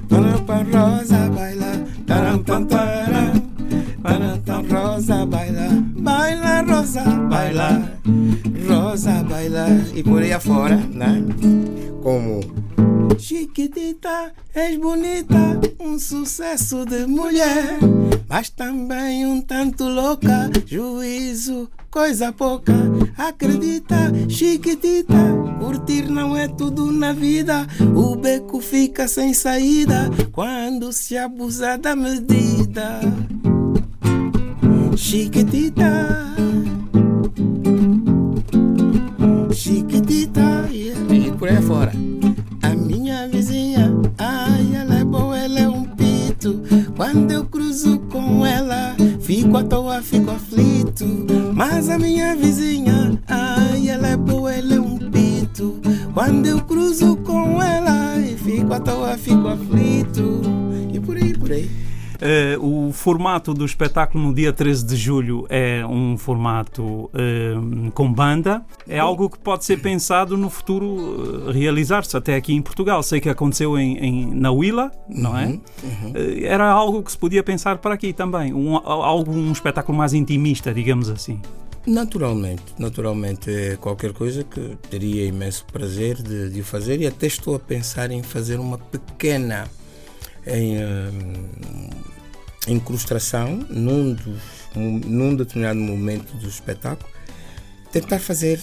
para 0.08 0.38
para 0.40 0.64
Rosa 7.48 7.54
baila, 7.54 7.98
Rosa 8.68 9.22
baila 9.22 9.66
e 9.94 10.02
por 10.02 10.22
aí 10.22 10.32
afora, 10.32 10.76
né? 10.76 11.24
Como 12.02 12.40
Chiquitita, 13.18 14.32
és 14.54 14.76
bonita, 14.76 15.58
um 15.80 15.98
sucesso 15.98 16.84
de 16.84 17.06
mulher, 17.06 17.78
mas 18.28 18.50
também 18.50 19.26
um 19.26 19.40
tanto 19.40 19.88
louca, 19.88 20.50
juízo, 20.66 21.70
coisa 21.90 22.32
pouca. 22.32 22.74
Acredita, 23.16 24.12
Chiquitita, 24.28 25.16
curtir 25.58 26.10
não 26.10 26.36
é 26.36 26.48
tudo 26.48 26.92
na 26.92 27.14
vida, 27.14 27.66
o 27.96 28.14
beco 28.14 28.60
fica 28.60 29.08
sem 29.08 29.32
saída 29.32 30.10
quando 30.32 30.92
se 30.92 31.16
abusa 31.16 31.78
da 31.78 31.96
medida. 31.96 33.00
Chiquitita. 34.96 36.36
Chiquitita. 39.52 40.68
E 40.72 41.32
por 41.38 41.48
aí 41.48 41.62
fora. 41.62 41.92
A 42.62 42.70
minha 42.74 43.28
vizinha, 43.28 43.92
ai, 44.18 44.74
ela 44.74 44.98
é 45.00 45.04
boa, 45.04 45.38
ela 45.38 45.60
é 45.60 45.68
um 45.68 45.84
pito. 45.84 46.62
Quando 46.96 47.30
eu 47.30 47.44
cruzo 47.44 47.98
com 48.10 48.44
ela, 48.44 48.96
fico 49.20 49.56
à 49.56 49.64
toa, 49.64 50.02
fico 50.02 50.30
aflito. 50.30 51.06
Mas 51.54 51.88
a 51.88 51.98
minha 51.98 52.34
vizinha, 52.36 53.20
ai, 53.26 53.88
ela 53.88 54.08
é 54.08 54.16
boa, 54.16 54.52
ela 54.52 54.74
é 54.74 54.80
um 54.80 54.98
pito. 54.98 55.80
Quando 56.12 56.46
eu 56.46 56.60
cruzo 56.62 57.16
com 57.18 57.62
ela, 57.62 58.14
fico 58.44 58.74
à 58.74 58.80
toa, 58.80 59.16
fico 59.16 59.48
aflito. 59.48 60.42
E 60.92 61.00
por 61.00 61.16
aí, 61.16 61.32
por 61.36 61.52
aí. 61.52 61.87
Eh, 62.20 62.56
o 62.60 62.90
formato 62.92 63.54
do 63.54 63.64
espetáculo 63.64 64.24
no 64.24 64.34
dia 64.34 64.52
13 64.52 64.84
de 64.84 64.96
julho 64.96 65.46
é 65.48 65.86
um 65.86 66.16
formato 66.18 67.08
eh, 67.14 67.54
com 67.94 68.12
banda. 68.12 68.62
É 68.88 68.98
algo 68.98 69.30
que 69.30 69.38
pode 69.38 69.64
ser 69.64 69.80
pensado 69.80 70.36
no 70.36 70.50
futuro 70.50 71.46
eh, 71.48 71.52
realizar-se 71.52 72.16
até 72.16 72.34
aqui 72.34 72.52
em 72.54 72.60
Portugal. 72.60 73.02
Sei 73.04 73.20
que 73.20 73.28
aconteceu 73.28 73.78
em, 73.78 73.96
em- 73.98 74.34
na 74.34 74.50
Willa, 74.50 74.90
não 75.08 75.38
é? 75.38 75.58
Eh, 76.14 76.44
Era 76.44 76.68
algo 76.68 77.02
que 77.04 77.12
se 77.12 77.18
podia 77.18 77.42
pensar 77.44 77.78
para 77.78 77.94
aqui 77.94 78.12
também. 78.12 78.52
Um, 78.52 78.76
algo, 78.76 79.30
um 79.30 79.52
espetáculo 79.52 79.96
mais 79.96 80.12
intimista, 80.12 80.74
digamos 80.74 81.08
assim. 81.08 81.40
Naturalmente, 81.86 82.64
naturalmente 82.78 83.48
é 83.50 83.76
qualquer 83.76 84.12
coisa 84.12 84.42
que 84.44 84.76
teria 84.90 85.24
imenso 85.24 85.64
prazer 85.72 86.16
de, 86.20 86.50
de 86.50 86.60
o 86.60 86.64
fazer 86.64 87.00
e 87.00 87.06
até 87.06 87.26
estou 87.28 87.54
a 87.54 87.58
pensar 87.60 88.10
em 88.10 88.22
fazer 88.22 88.58
uma 88.58 88.76
pequena 88.76 89.66
em, 90.46 90.76
incrustação 92.70 93.64
num 93.70 94.14
dos 94.14 94.58
num 94.74 95.34
determinado 95.34 95.78
momento 95.78 96.32
do 96.36 96.48
espetáculo, 96.48 97.10
tentar 97.90 98.18
fazer 98.18 98.60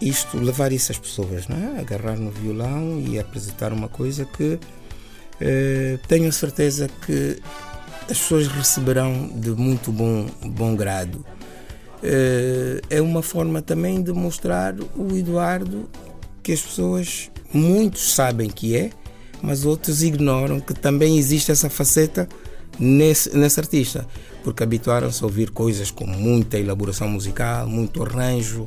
isto, 0.00 0.36
levar 0.36 0.72
isso 0.72 0.92
às 0.92 0.98
pessoas, 0.98 1.46
não 1.48 1.56
é? 1.56 1.80
Agarrar 1.80 2.16
no 2.16 2.30
violão 2.30 3.00
e 3.00 3.18
apresentar 3.18 3.72
uma 3.72 3.88
coisa 3.88 4.24
que 4.24 4.58
eh, 5.40 5.98
tenho 6.08 6.28
a 6.28 6.32
certeza 6.32 6.88
que 7.06 7.40
as 8.10 8.18
pessoas 8.18 8.48
receberão 8.48 9.28
de 9.36 9.50
muito 9.50 9.92
bom, 9.92 10.26
bom 10.44 10.74
grado. 10.74 11.24
Eh, 12.02 12.80
é 12.90 13.00
uma 13.00 13.22
forma 13.22 13.62
também 13.62 14.02
de 14.02 14.12
mostrar 14.12 14.74
o 14.96 15.16
Eduardo 15.16 15.88
que 16.42 16.52
as 16.52 16.60
pessoas, 16.60 17.30
muitos 17.54 18.12
sabem 18.12 18.50
que 18.50 18.76
é, 18.76 18.90
mas 19.40 19.64
outros 19.64 20.02
ignoram 20.02 20.58
que 20.58 20.74
também 20.74 21.16
existe 21.16 21.52
essa 21.52 21.70
faceta 21.70 22.28
nesse, 22.78 23.36
nesse 23.36 23.60
artista, 23.60 24.06
porque 24.42 24.62
habituaram-se 24.62 25.22
a 25.22 25.26
ouvir 25.26 25.50
coisas 25.50 25.90
com 25.90 26.06
muita 26.06 26.58
elaboração 26.58 27.08
musical, 27.08 27.66
muito 27.66 28.02
arranjo, 28.02 28.66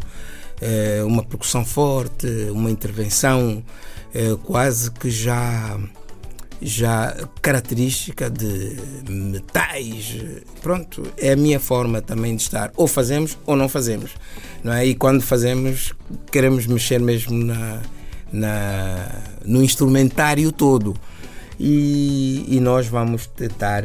eh, 0.61 1.03
uma 1.05 1.23
percussão 1.23 1.65
forte, 1.65 2.27
uma 2.51 2.69
intervenção 2.69 3.63
eh, 4.13 4.37
quase 4.45 4.91
que 4.91 5.09
já 5.09 5.77
já 6.61 7.15
característica 7.41 8.29
de 8.29 8.77
metais. 9.09 10.17
Pronto, 10.61 11.03
é 11.17 11.33
a 11.33 11.35
minha 11.35 11.59
forma 11.59 12.01
também 12.01 12.35
de 12.35 12.41
estar. 12.41 12.71
Ou 12.75 12.87
fazemos 12.87 13.37
ou 13.45 13.55
não 13.55 13.67
fazemos. 13.67 14.11
Não 14.63 14.73
é? 14.73 14.85
E 14.85 14.95
quando 14.95 15.21
fazemos, 15.21 15.93
queremos 16.31 16.65
mexer 16.65 16.99
mesmo 16.99 17.37
na, 17.37 17.81
na, 18.31 19.11
no 19.45 19.63
instrumentário 19.63 20.51
todo. 20.51 20.95
E, 21.59 22.45
e 22.47 22.59
nós 22.59 22.87
vamos 22.87 23.27
tentar 23.27 23.83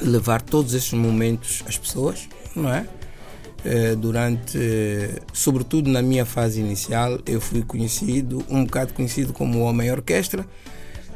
levar 0.00 0.42
todos 0.42 0.74
esses 0.74 0.92
momentos 0.92 1.62
às 1.66 1.78
pessoas, 1.78 2.28
não 2.54 2.72
é? 2.72 2.86
Eh, 3.64 3.96
Durante, 3.96 4.58
eh, 4.58 5.20
sobretudo 5.32 5.90
na 5.90 6.00
minha 6.02 6.24
fase 6.24 6.60
inicial, 6.60 7.18
eu 7.26 7.40
fui 7.40 7.62
conhecido, 7.62 8.44
um 8.48 8.64
bocado 8.64 8.92
conhecido 8.92 9.32
como 9.32 9.60
homem 9.60 9.90
orquestra, 9.90 10.46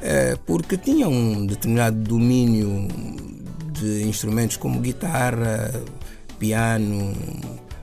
eh, 0.03 0.37
porque 0.47 0.77
tinha 0.77 1.09
um 1.09 1.47
determinado 1.47 1.97
domínio 1.97 2.89
de 3.73 4.03
instrumentos 4.03 4.57
como 4.57 4.81
guitarra, 4.81 5.71
piano, 6.39 7.15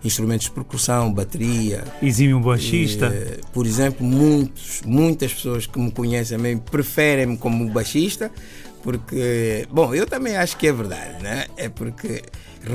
instrumentos 0.03 0.45
de 0.45 0.51
percussão, 0.51 1.11
bateria. 1.11 1.83
Exímio 2.01 2.39
baixista. 2.39 3.07
Eh, 3.07 3.39
por 3.53 3.65
exemplo, 3.65 4.05
muitos, 4.05 4.81
muitas 4.85 5.33
pessoas 5.33 5.65
que 5.65 5.79
me 5.79 5.91
conhecem 5.91 6.37
também 6.37 6.57
preferem-me 6.57 7.37
como 7.37 7.67
baixista, 7.69 8.31
porque, 8.83 9.67
bom, 9.71 9.93
eu 9.93 10.05
também 10.05 10.37
acho 10.37 10.55
que 10.57 10.67
é 10.67 10.71
verdade, 10.73 11.21
né? 11.23 11.45
É 11.57 11.67
porque 11.69 12.23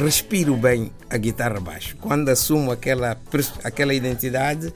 respiro 0.04 0.56
bem 0.56 0.90
a 1.08 1.16
guitarra 1.16 1.60
baixo. 1.60 1.96
Quando 2.00 2.28
assumo 2.28 2.70
aquela, 2.70 3.16
aquela 3.64 3.94
identidade, 3.94 4.72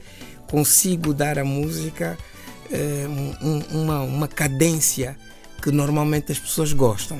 consigo 0.49 1.13
dar 1.13 1.37
à 1.37 1.43
música 1.45 2.17
eh, 2.71 3.05
um- 3.41 3.81
uma, 3.83 4.01
uma 4.01 4.27
cadência 4.27 5.17
que 5.61 5.71
normalmente 5.71 6.31
as 6.31 6.39
pessoas 6.39 6.71
gostam. 6.73 7.19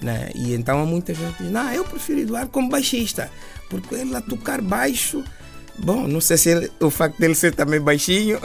Né? 0.00 0.30
E 0.34 0.54
então 0.54 0.80
há 0.80 0.86
muita 0.86 1.12
gente 1.12 1.34
que 1.36 1.42
diz: 1.44 1.52
Não, 1.52 1.72
eu 1.72 1.84
prefiro 1.84 2.20
Eduardo 2.20 2.50
como 2.50 2.68
baixista, 2.68 3.30
porque 3.68 3.94
ele 3.96 4.14
a 4.14 4.20
tocar 4.20 4.60
baixo. 4.60 5.24
Bom, 5.80 6.08
não 6.08 6.20
sei 6.20 6.36
se 6.36 6.50
ele- 6.50 6.70
o 6.80 6.90
facto 6.90 7.18
dele 7.18 7.34
ser 7.36 7.54
também 7.54 7.80
baixinho, 7.80 8.38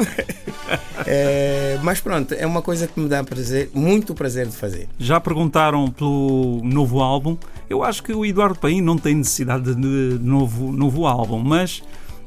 Eh, 1.06 1.80
mas 1.84 1.99
pronto, 1.99 2.34
é 2.34 2.45
uma 2.45 2.62
coisa 2.62 2.88
que 2.88 2.99
me 2.99 3.10
dá 3.10 3.24
prazer, 3.24 3.70
muito 3.74 4.14
prazer 4.14 4.47
de 4.47 4.56
fazer. 4.56 4.88
Já 4.99 5.20
perguntaram 5.20 5.89
pelo 5.91 6.62
novo 6.64 7.01
álbum. 7.01 7.38
Eu 7.70 7.84
acho 7.84 8.04
que 8.04 8.14
o 8.14 8.26
Eduardo 8.26 8.60
Paim 8.60 8.82
não 8.82 8.97
tem 8.97 9.16
necessidade 9.16 9.74
de 9.74 10.20
novo, 10.20 10.72
novo 10.72 11.08
álbum, 11.08 11.39
mas 11.39 11.82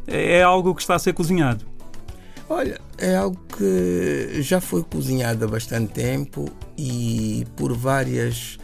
é 0.06 0.42
algo 0.42 0.74
que 0.74 0.82
está 0.82 0.94
a 0.96 0.98
ser 0.98 1.12
cozinhado. 1.12 1.64
Olha, 2.48 2.80
é 2.98 3.16
algo 3.16 3.38
que 3.56 4.40
já 4.42 4.60
foi 4.60 4.82
cozinhado 4.82 5.44
há 5.44 5.48
bastante 5.48 5.92
tempo 5.92 6.48
e 6.78 7.44
por 7.56 7.72
várias 7.76 8.58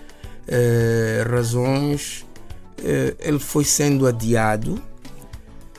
eh, 0.46 1.24
razões 1.28 2.24
eh, 2.82 3.14
ele 3.20 3.38
foi 3.38 3.64
sendo 3.64 4.06
adiado. 4.06 4.82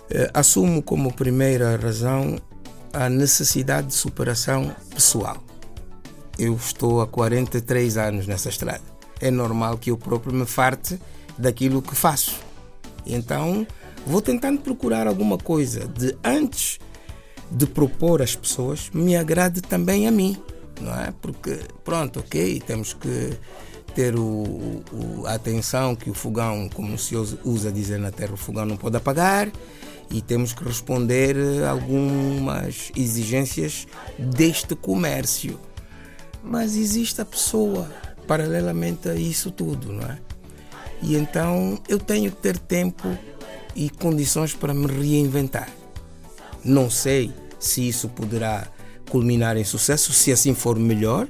Eh, 0.09 0.29
assumo 0.33 0.81
como 0.81 1.13
primeira 1.13 1.75
razão 1.77 2.37
a 2.91 3.09
necessidade 3.09 3.87
de 3.87 3.93
superação 3.93 4.73
pessoal. 4.93 5.43
Eu 6.37 6.55
estou 6.55 7.01
há 7.01 7.07
43 7.07 7.97
anos 7.97 8.27
nessa 8.27 8.49
estrada. 8.49 8.81
É 9.19 9.29
normal 9.31 9.77
que 9.77 9.91
eu 9.91 9.97
próprio 9.97 10.33
me 10.33 10.45
farte 10.45 10.99
daquilo 11.37 11.81
que 11.81 11.95
faço. 11.95 12.39
Então, 13.05 13.65
vou 14.05 14.21
tentando 14.21 14.61
procurar 14.61 15.07
alguma 15.07 15.37
coisa 15.37 15.87
de 15.87 16.15
antes 16.23 16.79
de 17.51 17.65
propor 17.65 18.21
às 18.21 18.35
pessoas 18.35 18.89
me 18.93 19.15
agrade 19.15 19.61
também 19.61 20.07
a 20.07 20.11
mim, 20.11 20.37
não 20.81 20.93
é? 20.93 21.13
Porque, 21.21 21.59
pronto, 21.83 22.19
ok, 22.19 22.61
temos 22.65 22.93
que 22.93 23.37
ter 23.95 24.15
o, 24.15 24.81
o- 24.91 25.23
a 25.25 25.33
atenção 25.33 25.95
que 25.95 26.09
o 26.09 26.13
fogão, 26.13 26.69
como 26.73 26.97
se 26.97 27.15
usa- 27.15 27.71
dizer 27.71 27.99
na 27.99 28.11
terra, 28.11 28.33
o 28.33 28.37
fogão 28.37 28.65
não 28.65 28.77
pode 28.77 28.97
apagar 28.97 29.51
e 30.09 30.21
temos 30.21 30.53
que 30.53 30.63
responder 30.63 31.35
algumas 31.67 32.91
exigências 32.95 33.87
deste 34.17 34.75
comércio. 34.75 35.59
Mas 36.43 36.75
existe 36.75 37.21
a 37.21 37.25
pessoa 37.25 37.89
paralelamente 38.27 39.07
a 39.09 39.15
isso 39.15 39.49
tudo, 39.51 39.91
não 39.93 40.03
é? 40.09 40.17
E 41.01 41.15
então 41.15 41.79
eu 41.87 41.99
tenho 41.99 42.31
que 42.31 42.37
ter 42.37 42.57
tempo 42.57 43.17
e 43.75 43.89
condições 43.89 44.53
para 44.53 44.73
me 44.73 44.87
reinventar. 44.87 45.69
Não 46.63 46.89
sei 46.89 47.33
se 47.59 47.87
isso 47.87 48.07
poderá 48.09 48.67
culminar 49.09 49.57
em 49.57 49.63
sucesso, 49.63 50.11
se 50.13 50.31
assim 50.31 50.53
for 50.53 50.77
melhor, 50.79 51.27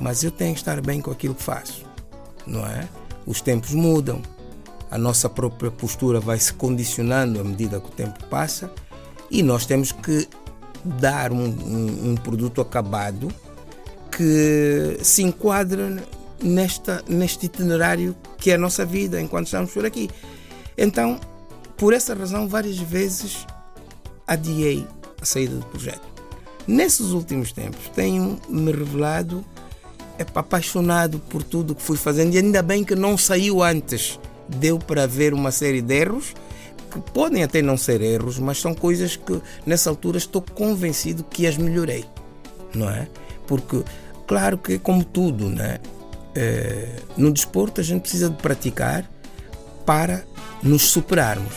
mas 0.00 0.22
eu 0.24 0.30
tenho 0.30 0.54
que 0.54 0.60
estar 0.60 0.80
bem 0.80 1.00
com 1.00 1.10
aquilo 1.10 1.34
que 1.34 1.42
faço, 1.42 1.84
não 2.46 2.66
é? 2.66 2.88
Os 3.26 3.40
tempos 3.40 3.72
mudam, 3.72 4.20
a 4.90 4.98
nossa 4.98 5.28
própria 5.28 5.70
postura 5.70 6.20
vai 6.20 6.38
se 6.38 6.52
condicionando 6.52 7.40
à 7.40 7.44
medida 7.44 7.80
que 7.80 7.88
o 7.88 7.92
tempo 7.92 8.24
passa 8.26 8.70
e 9.30 9.42
nós 9.42 9.64
temos 9.66 9.92
que 9.92 10.28
dar 10.84 11.32
um, 11.32 11.44
um- 11.44 12.10
um 12.10 12.14
produto 12.16 12.60
acabado 12.60 13.28
que 14.10 14.98
se 15.02 15.22
enquadra 15.22 15.96
nesta, 16.42 17.02
neste 17.08 17.46
itinerário 17.46 18.14
que 18.36 18.50
é 18.50 18.54
a 18.54 18.58
nossa 18.58 18.84
vida 18.84 19.20
enquanto 19.20 19.46
estamos 19.46 19.70
por 19.70 19.86
aqui. 19.86 20.10
Então, 20.76 21.18
por 21.76 21.92
essa 21.94 22.14
razão, 22.14 22.48
várias 22.48 22.76
vezes 22.78 23.46
adiei 24.26 24.86
a 25.20 25.24
saída 25.24 25.56
do 25.56 25.66
projeto. 25.66 26.02
Nesses 26.66 27.10
últimos 27.10 27.52
tempos, 27.52 27.88
tenho 27.94 28.38
me 28.48 28.70
revelado 28.72 29.44
apaixonado 30.34 31.18
por 31.18 31.42
tudo 31.42 31.74
que 31.74 31.82
fui 31.82 31.96
fazendo 31.96 32.34
e 32.34 32.38
ainda 32.38 32.62
bem 32.62 32.84
que 32.84 32.94
não 32.94 33.16
saiu 33.16 33.62
antes. 33.62 34.18
Deu 34.48 34.78
para 34.78 35.06
ver 35.06 35.32
uma 35.32 35.50
série 35.50 35.80
de 35.80 35.94
erros 35.94 36.34
que 36.90 37.00
podem 37.12 37.42
até 37.42 37.62
não 37.62 37.76
ser 37.76 38.02
erros, 38.02 38.38
mas 38.38 38.60
são 38.60 38.74
coisas 38.74 39.16
que 39.16 39.40
nessa 39.64 39.88
altura 39.88 40.18
estou 40.18 40.42
convencido 40.42 41.24
que 41.24 41.46
as 41.46 41.56
melhorei, 41.56 42.04
não 42.74 42.90
é? 42.90 43.08
Porque, 43.46 43.82
claro 44.26 44.58
que 44.58 44.78
como 44.78 45.02
tudo, 45.02 45.48
né? 45.48 45.78
Eh, 46.34 46.88
no 47.16 47.32
desporto 47.32 47.80
a 47.80 47.84
gente 47.84 48.02
precisa 48.02 48.28
de 48.28 48.36
praticar 48.36 49.08
para 49.86 50.24
nos 50.62 50.82
superarmos. 50.82 51.54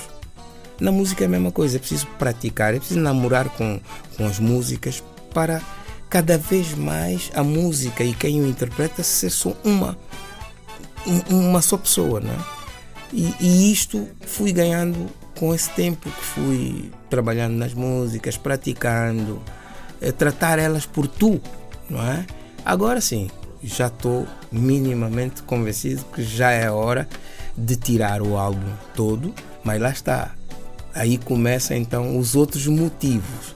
Na 0.79 0.91
música 0.91 1.23
é 1.23 1.27
a 1.27 1.29
mesma 1.29 1.51
coisa, 1.51 1.77
é 1.77 1.79
preciso 1.79 2.07
praticar, 2.19 2.73
é 2.73 2.77
preciso 2.77 2.99
namorar 2.99 3.49
com, 3.49 3.79
com 4.17 4.25
as 4.25 4.39
músicas 4.39 5.03
para 5.33 5.61
cada 6.15 6.37
vez 6.37 6.73
mais 6.73 7.29
a 7.35 7.43
música 7.43 8.01
e 8.01 8.13
quem 8.13 8.41
o 8.41 8.47
interpreta 8.47 9.03
ser 9.03 9.29
só 9.29 9.51
uma, 9.65 9.97
um- 11.05 11.49
uma 11.49 11.61
só 11.61 11.75
pessoa, 11.77 12.21
né? 12.21 12.37
E, 13.11 13.33
e 13.37 13.69
isto 13.69 14.07
fui 14.25 14.53
ganhando 14.53 15.09
com 15.37 15.53
esse 15.53 15.69
tempo 15.71 16.09
que 16.09 16.23
fui 16.23 16.89
trabalhando 17.09 17.55
nas 17.57 17.73
músicas, 17.73 18.37
praticando, 18.37 19.41
eh, 19.99 20.13
tratar 20.13 20.57
elas 20.57 20.85
por 20.85 21.05
tu, 21.05 21.41
não 21.89 22.01
é? 22.01 22.25
Agora 22.63 23.01
sim, 23.01 23.29
já 23.61 23.87
estou 23.87 24.25
minimamente 24.49 25.43
convencido 25.43 26.05
que 26.15 26.23
já 26.23 26.49
é 26.51 26.71
hora 26.71 27.09
de 27.57 27.75
tirar 27.75 28.21
o 28.21 28.37
álbum 28.37 28.71
todo, 28.95 29.33
mas 29.65 29.81
lá 29.81 29.89
está. 29.89 30.31
Aí 30.93 31.17
começam 31.17 31.75
então 31.75 32.17
os 32.17 32.35
outros 32.35 32.67
motivos. 32.67 33.53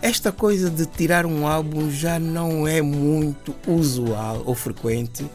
Esta 0.00 0.30
coisa 0.30 0.70
de 0.70 0.86
tirar 0.86 1.26
um 1.26 1.46
álbum 1.46 1.90
já 1.90 2.18
não 2.18 2.66
é 2.68 2.80
muito 2.80 3.54
usual 3.66 4.42
ou 4.46 4.54
frequente 4.54 5.26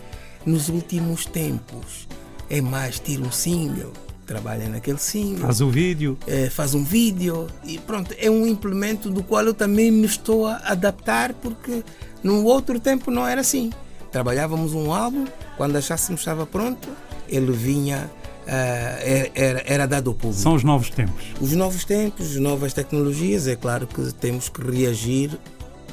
nos 0.46 0.70
últimos 0.70 1.26
tempos. 1.26 2.08
É 2.50 2.62
mais 2.62 3.00
tira 3.00 3.24
um 3.24 3.32
single, 3.32 3.92
trabalha 4.26 4.70
naquele 4.70 4.98
single, 5.00 5.42
Faz 5.42 5.60
o 5.60 5.70
vídeo. 5.70 6.18
eh, 6.28 6.50
faz 6.50 6.74
um 6.74 6.84
vídeo 6.84 7.48
e 7.66 7.78
pronto, 7.78 8.14
é 8.18 8.30
um 8.30 8.46
implemento 8.48 9.10
do 9.10 9.22
qual 9.24 9.44
eu 9.46 9.54
também 9.54 9.92
me 9.92 10.06
estou 10.06 10.46
a 10.48 10.58
adaptar 10.66 11.34
porque 11.34 11.84
no 12.24 12.44
outro 12.46 12.80
tempo 12.80 13.12
não 13.12 13.28
era 13.28 13.42
assim. 13.42 13.70
Trabalhávamos 14.12 14.74
um 14.74 14.94
álbum, 14.94 15.26
quando 15.58 15.76
achássemos 15.76 16.22
que 16.22 16.30
estava 16.30 16.46
pronto, 16.46 16.88
ele 17.28 17.52
vinha 17.52 18.10
ah, 18.48 19.00
era, 19.36 19.64
era, 19.66 19.88
dado 19.88 20.10
ao 20.10 20.16
público. 20.16 20.42
São 20.42 20.54
os 20.54 20.64
novos 20.64 20.90
tempos. 20.90 21.24
Os 21.40 21.54
novos 21.54 21.86
tempos, 21.86 22.36
novas 22.38 22.74
tecnologias, 22.74 23.48
é 23.48 23.56
claro 23.56 23.88
que 23.88 24.14
temos 24.14 24.50
que 24.50 24.62
reagir 24.62 25.32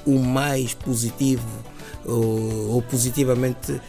o 0.07 0.18
mais 0.18 0.74
positivo 0.74 1.46
ou, 2.05 2.72
ou 2.72 2.82
positivamente 2.82 3.80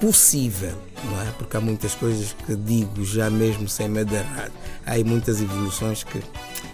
possível, 0.00 0.74
não 1.04 1.22
é? 1.22 1.32
Porque 1.38 1.56
há 1.56 1.60
muitas 1.60 1.94
coisas 1.94 2.34
que 2.46 2.54
digo 2.54 3.04
já 3.04 3.30
mesmo 3.30 3.68
sem 3.68 3.88
medo 3.88 4.10
dar 4.10 4.20
errar. 4.20 4.50
Há 4.84 4.96
muitas 5.04 5.40
evoluções 5.40 6.04
que 6.04 6.20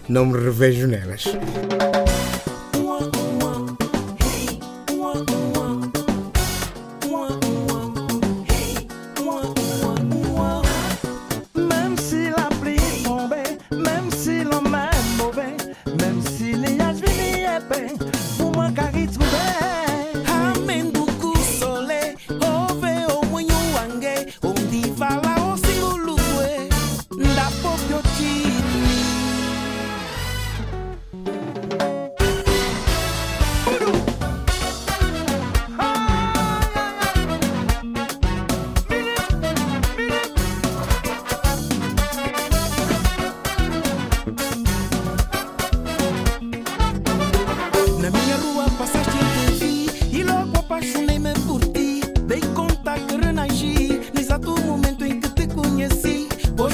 não 0.09 0.25
me 0.25 0.37
revejo 0.37 0.87
nelas. 0.87 1.25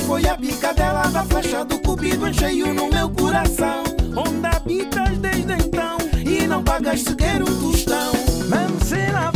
foi 0.09 0.27
a 0.27 0.35
picadela 0.35 1.03
da 1.11 1.23
flecha 1.23 1.63
do 1.63 1.77
cupido 1.81 2.27
em 2.27 2.33
cheio 2.33 2.73
no 2.73 2.89
meu 2.89 3.07
coração. 3.11 3.83
Onde 4.15 4.47
habitas 4.47 5.15
desde 5.19 5.53
então 5.53 5.97
e 6.25 6.47
não 6.47 6.63
pagas 6.63 7.03
sequer 7.03 7.39
um 7.43 7.45
tostão. 7.45 8.11
Mamsela 8.49 9.28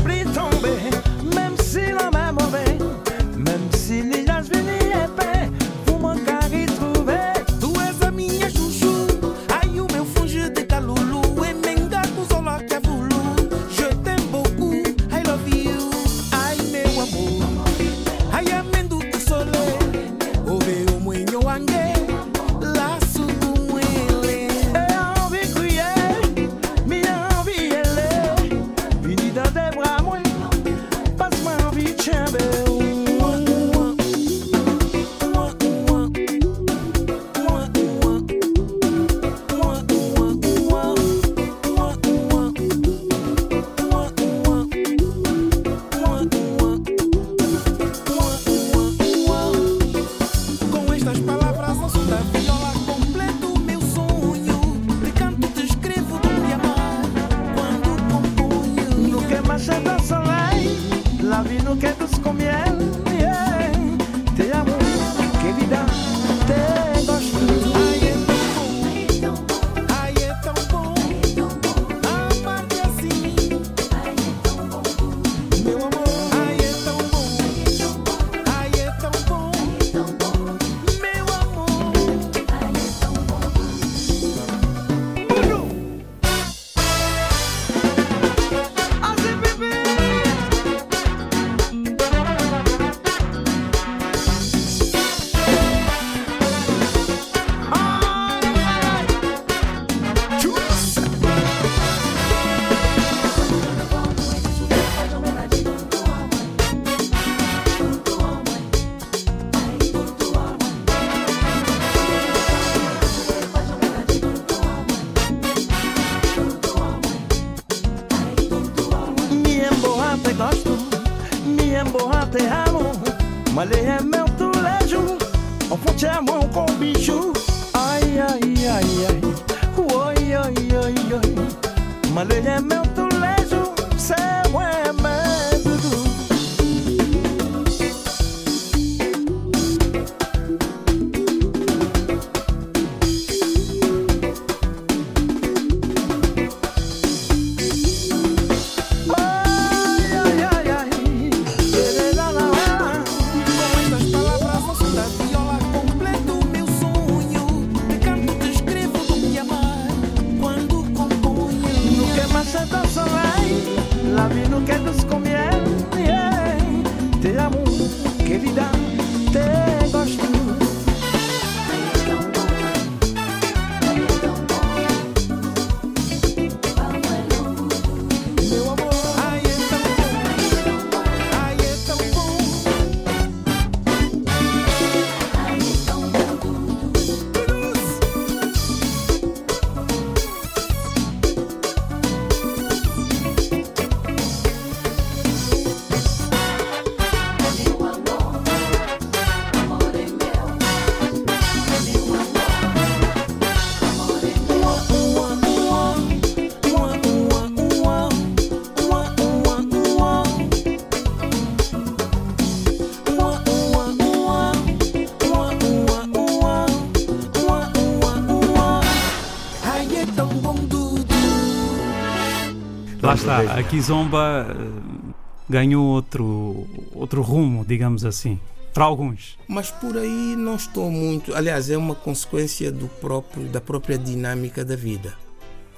vejo 223.48 223.60
a. 223.60 223.64
Kizomba 223.64 224.48
eh, 224.50 225.14
ganhou 225.50 225.86
outro, 225.86 226.68
outro 226.94 227.22
rumo, 227.22 227.66
digamos 227.66 228.06
assim, 228.06 228.40
para 228.74 228.86
alguns. 228.86 229.38
Mas 229.48 229.70
por 229.70 229.98
aí 229.98 230.36
não 230.36 230.56
estou 230.56 230.90
muito. 230.90 231.36
Aliás, 231.36 231.70
é 231.70 231.78
uma 231.78 231.96
consequência 231.96 232.72
do 232.72 232.88
próprio, 232.88 233.48
da 233.48 233.62
própria 233.62 233.98
dinâmica 233.98 234.64
da 234.66 234.76
vida, 234.76 235.16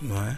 não 0.01 0.17
é? 0.23 0.37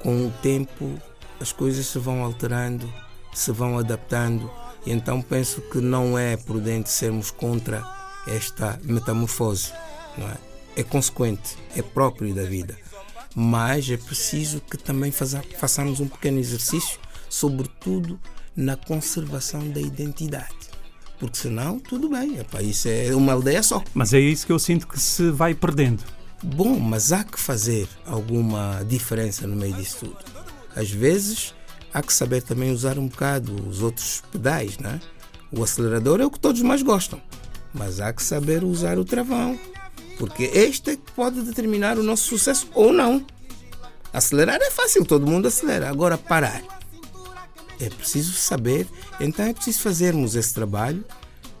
Com 0.00 0.26
o 0.26 0.30
tempo, 0.42 0.94
as 1.40 1.52
coisas 1.52 1.86
se 1.86 1.98
vão 1.98 2.22
alterando, 2.22 2.90
se 3.32 3.50
vão 3.52 3.78
adaptando. 3.78 4.50
E 4.86 4.92
então 4.92 5.20
penso 5.20 5.60
que 5.60 5.78
não 5.78 6.18
é 6.18 6.36
prudente 6.36 6.88
sermos 6.88 7.30
contra 7.30 7.84
esta 8.26 8.78
metamorfose, 8.82 9.72
não 10.16 10.26
é? 10.26 10.36
É 10.76 10.82
consequente, 10.82 11.58
é 11.76 11.82
próprio 11.82 12.34
da 12.34 12.44
vida. 12.44 12.78
Mas 13.34 13.88
é 13.90 13.96
preciso 13.96 14.60
que 14.60 14.76
também 14.76 15.10
faça- 15.10 15.42
façamos 15.58 16.00
um 16.00 16.08
pequeno 16.08 16.38
exercício, 16.38 16.98
sobretudo 17.28 18.18
na 18.56 18.76
conservação 18.76 19.68
da 19.70 19.80
identidade. 19.80 20.54
Porque 21.18 21.36
senão, 21.38 21.78
tudo 21.78 22.08
bem, 22.08 22.38
epá, 22.38 22.62
isso 22.62 22.88
é 22.88 23.14
uma 23.14 23.32
aldeia 23.34 23.62
só. 23.62 23.82
Mas 23.94 24.12
é 24.14 24.18
isso 24.20 24.46
que 24.46 24.52
eu 24.52 24.58
sinto 24.58 24.88
que 24.88 24.98
se 24.98 25.30
vai 25.30 25.54
perdendo. 25.54 26.02
Bom, 26.42 26.78
mas 26.80 27.12
há 27.12 27.22
que 27.22 27.38
fazer 27.38 27.86
alguma 28.06 28.82
diferença 28.88 29.46
no 29.46 29.54
meio 29.54 29.74
disso 29.74 29.98
tudo. 30.06 30.16
Às 30.74 30.90
vezes, 30.90 31.54
há 31.92 32.02
que 32.02 32.12
saber 32.12 32.42
também 32.42 32.72
usar 32.72 32.98
um 32.98 33.06
bocado 33.06 33.54
os 33.68 33.82
outros 33.82 34.22
pedais, 34.32 34.78
né? 34.78 34.98
O 35.52 35.62
acelerador 35.62 36.20
é 36.20 36.24
o 36.24 36.30
que 36.30 36.40
todos 36.40 36.62
mais 36.62 36.80
gostam, 36.82 37.20
mas 37.74 38.00
há 38.00 38.12
que 38.12 38.22
saber 38.22 38.64
usar 38.64 38.98
o 38.98 39.04
travão, 39.04 39.58
porque 40.20 40.44
este 40.52 40.90
é 40.90 40.96
que 40.96 41.12
pode 41.16 41.40
determinar 41.40 41.98
o 41.98 42.02
nosso 42.02 42.24
sucesso 42.24 42.68
ou 42.74 42.92
não. 42.92 43.24
Acelerar 44.12 44.58
é 44.60 44.70
fácil, 44.70 45.02
todo 45.02 45.26
mundo 45.26 45.48
acelera. 45.48 45.88
Agora, 45.88 46.18
parar 46.18 46.62
é 47.80 47.88
preciso 47.88 48.34
saber, 48.34 48.86
então 49.18 49.46
é 49.46 49.54
preciso 49.54 49.80
fazermos 49.80 50.34
esse 50.36 50.52
trabalho 50.52 51.02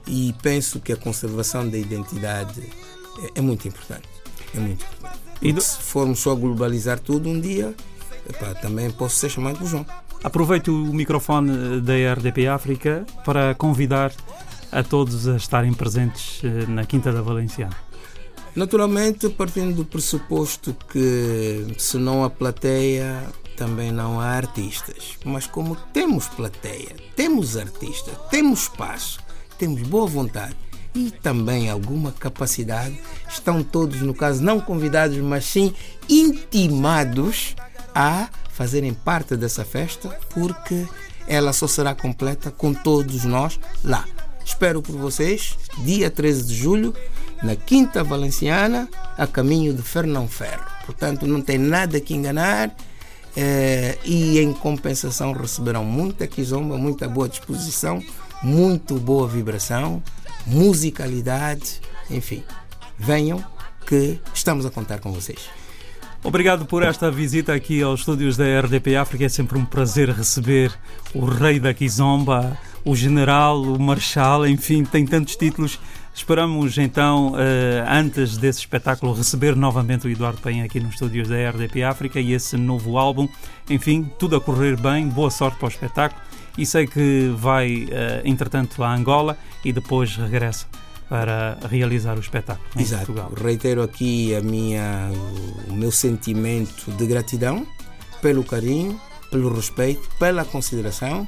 e 0.06 0.34
penso 0.42 0.78
que 0.78 0.92
a 0.92 0.96
conservação 0.96 1.66
da 1.66 1.78
identidade 1.78 2.60
é, 3.34 3.38
é 3.38 3.40
muito 3.40 3.66
importante. 3.66 4.06
É 4.54 4.60
muito 4.60 4.84
importante. 4.84 5.18
E 5.40 5.52
do- 5.54 5.60
se 5.62 5.78
formos 5.78 6.18
só 6.18 6.34
globalizar 6.34 6.98
tudo 7.00 7.30
um 7.30 7.40
dia, 7.40 7.74
epá, 8.28 8.52
também 8.54 8.90
posso 8.90 9.16
ser 9.16 9.30
chamado 9.30 9.58
por 9.58 9.66
João. 9.66 9.86
Aproveito 10.22 10.68
o 10.68 10.92
microfone 10.92 11.80
da 11.80 11.94
RDP 11.94 12.46
África 12.46 13.06
para 13.24 13.54
convidar 13.54 14.12
a 14.70 14.82
todos 14.82 15.26
a 15.26 15.36
estarem 15.36 15.72
presentes 15.72 16.42
eh, 16.44 16.66
na 16.68 16.84
Quinta 16.84 17.10
da 17.10 17.22
Valenciana. 17.22 17.74
Naturalmente, 18.54 19.28
partindo 19.28 19.74
do 19.76 19.84
pressuposto 19.84 20.76
que 20.90 21.74
se 21.78 21.96
não 21.96 22.24
há 22.24 22.30
plateia, 22.30 23.26
também 23.56 23.92
não 23.92 24.20
há 24.20 24.26
artistas. 24.26 25.18
Mas 25.24 25.46
como 25.46 25.76
temos 25.92 26.26
plateia, 26.28 26.96
temos 27.14 27.56
artistas, 27.56 28.14
temos 28.30 28.62
espaço, 28.62 29.20
temos 29.58 29.82
boa 29.82 30.06
vontade 30.06 30.56
e 30.94 31.10
também 31.10 31.70
alguma 31.70 32.10
capacidade, 32.10 32.98
estão 33.28 33.62
todos, 33.62 34.00
no 34.00 34.14
caso, 34.14 34.42
não 34.42 34.60
convidados, 34.60 35.18
mas 35.18 35.44
sim 35.44 35.74
intimados 36.08 37.54
a 37.94 38.28
fazerem 38.52 38.92
parte 38.92 39.36
dessa 39.36 39.64
festa, 39.64 40.08
porque 40.30 40.86
ela 41.26 41.52
só 41.52 41.66
será 41.66 41.94
completa 41.94 42.50
com 42.50 42.74
todos 42.74 43.24
nós 43.24 43.60
lá. 43.84 44.04
Espero 44.44 44.82
por 44.82 44.96
vocês, 44.96 45.56
dia 45.84 46.10
13 46.10 46.44
de 46.44 46.54
julho, 46.54 46.94
na 47.42 47.56
Quinta 47.56 48.04
Valenciana, 48.04 48.88
a 49.16 49.26
caminho 49.26 49.72
de 49.72 49.82
Fernão 49.82 50.28
Ferro. 50.28 50.64
Portanto, 50.84 51.26
não 51.26 51.40
tem 51.40 51.58
nada 51.58 52.00
que 52.00 52.14
enganar 52.14 52.74
eh, 53.36 53.96
e, 54.04 54.38
em 54.40 54.52
compensação, 54.52 55.32
receberão 55.32 55.84
muita 55.84 56.26
quizomba, 56.26 56.76
muita 56.76 57.08
boa 57.08 57.28
disposição, 57.28 58.02
muito 58.42 58.96
boa 58.98 59.28
vibração, 59.28 60.02
musicalidade, 60.46 61.80
enfim. 62.10 62.42
Venham 62.98 63.42
que 63.86 64.20
estamos 64.34 64.66
a 64.66 64.70
contar 64.70 65.00
com 65.00 65.12
vocês. 65.12 65.48
Obrigado 66.22 66.66
por 66.66 66.82
esta 66.82 67.10
visita 67.10 67.54
aqui 67.54 67.82
aos 67.82 68.00
estúdios 68.00 68.36
da 68.36 68.44
RDP 68.60 68.94
África. 68.94 69.24
É 69.24 69.28
sempre 69.28 69.56
um 69.56 69.64
prazer 69.64 70.10
receber 70.10 70.70
o 71.14 71.24
rei 71.24 71.58
da 71.58 71.72
Kizomba, 71.72 72.58
o 72.84 72.94
general, 72.94 73.62
o 73.62 73.80
marshal, 73.80 74.46
enfim, 74.46 74.84
tem 74.84 75.06
tantos 75.06 75.34
títulos. 75.36 75.80
Esperamos 76.20 76.76
então, 76.76 77.32
eh, 77.38 77.82
antes 77.88 78.36
desse 78.36 78.60
espetáculo, 78.60 79.14
receber 79.14 79.56
novamente 79.56 80.06
o 80.06 80.10
Eduardo 80.10 80.38
Penha 80.38 80.66
aqui 80.66 80.78
nos 80.78 80.92
estúdios 80.92 81.28
da 81.28 81.34
RDP 81.50 81.82
África 81.82 82.20
e 82.20 82.34
esse 82.34 82.58
novo 82.58 82.98
álbum. 82.98 83.26
Enfim, 83.70 84.08
tudo 84.18 84.36
a 84.36 84.40
correr 84.40 84.76
bem, 84.76 85.08
boa 85.08 85.30
sorte 85.30 85.58
para 85.58 85.66
o 85.66 85.70
espetáculo. 85.70 86.20
E 86.58 86.66
sei 86.66 86.86
que 86.86 87.34
vai, 87.34 87.88
eh, 87.90 88.20
entretanto, 88.22 88.84
a 88.84 88.94
Angola 88.94 89.36
e 89.64 89.72
depois 89.72 90.14
regressa 90.14 90.66
para 91.08 91.58
realizar 91.68 92.18
o 92.18 92.20
espetáculo 92.20 92.68
em 92.76 92.82
Exato. 92.82 93.06
Portugal. 93.06 93.32
Reitero 93.34 93.82
aqui 93.82 94.34
a 94.34 94.42
minha, 94.42 95.10
o 95.68 95.72
meu 95.72 95.90
sentimento 95.90 96.92
de 96.92 97.06
gratidão 97.06 97.66
pelo 98.20 98.44
carinho, 98.44 99.00
pelo 99.30 99.52
respeito, 99.54 100.06
pela 100.18 100.44
consideração, 100.44 101.26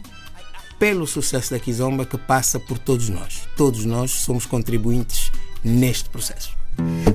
pelo 0.82 1.06
sucesso 1.06 1.52
da 1.52 1.60
Kizomba 1.60 2.04
que 2.04 2.18
passa 2.18 2.58
por 2.58 2.76
todos 2.76 3.08
nós. 3.08 3.46
Todos 3.56 3.84
nós 3.84 4.10
somos 4.10 4.46
contribuintes 4.46 5.30
neste 5.62 6.10
processo. 6.10 6.56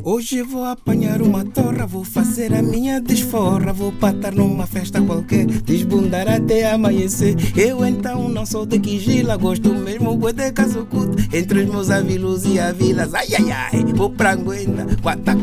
Hoje 0.06 0.42
vou 0.42 0.64
apanhar 0.64 1.22
uma 1.22 1.44
torra, 1.44 1.86
vou 1.86 2.06
fazer 2.06 2.54
a 2.54 2.62
minha 2.62 3.02
desforra, 3.02 3.74
vou 3.74 3.92
patar 3.92 4.34
numa 4.34 4.66
festa 4.66 5.02
qualquer, 5.02 5.46
desbundar 5.46 6.30
até 6.30 6.72
amanhecer. 6.72 7.36
Eu 7.58 7.86
então 7.86 8.30
não 8.30 8.46
sou 8.46 8.66
de 8.66 8.80
Quigila, 8.80 9.36
gosto 9.36 9.76
mesmo 9.76 10.16
bué 10.16 10.32
de 10.32 10.50
casucuto, 10.54 11.18
entre 11.36 11.64
os 11.64 11.70
meus 11.70 11.90
avilos 11.90 12.46
e 12.46 12.58
avilas. 12.62 13.14
Ai 13.14 13.28
ai 13.38 13.52
ai, 13.52 13.84
vou 13.94 14.10
pra 14.10 14.32
Anguenda, 14.32 14.88
quata 15.02 15.36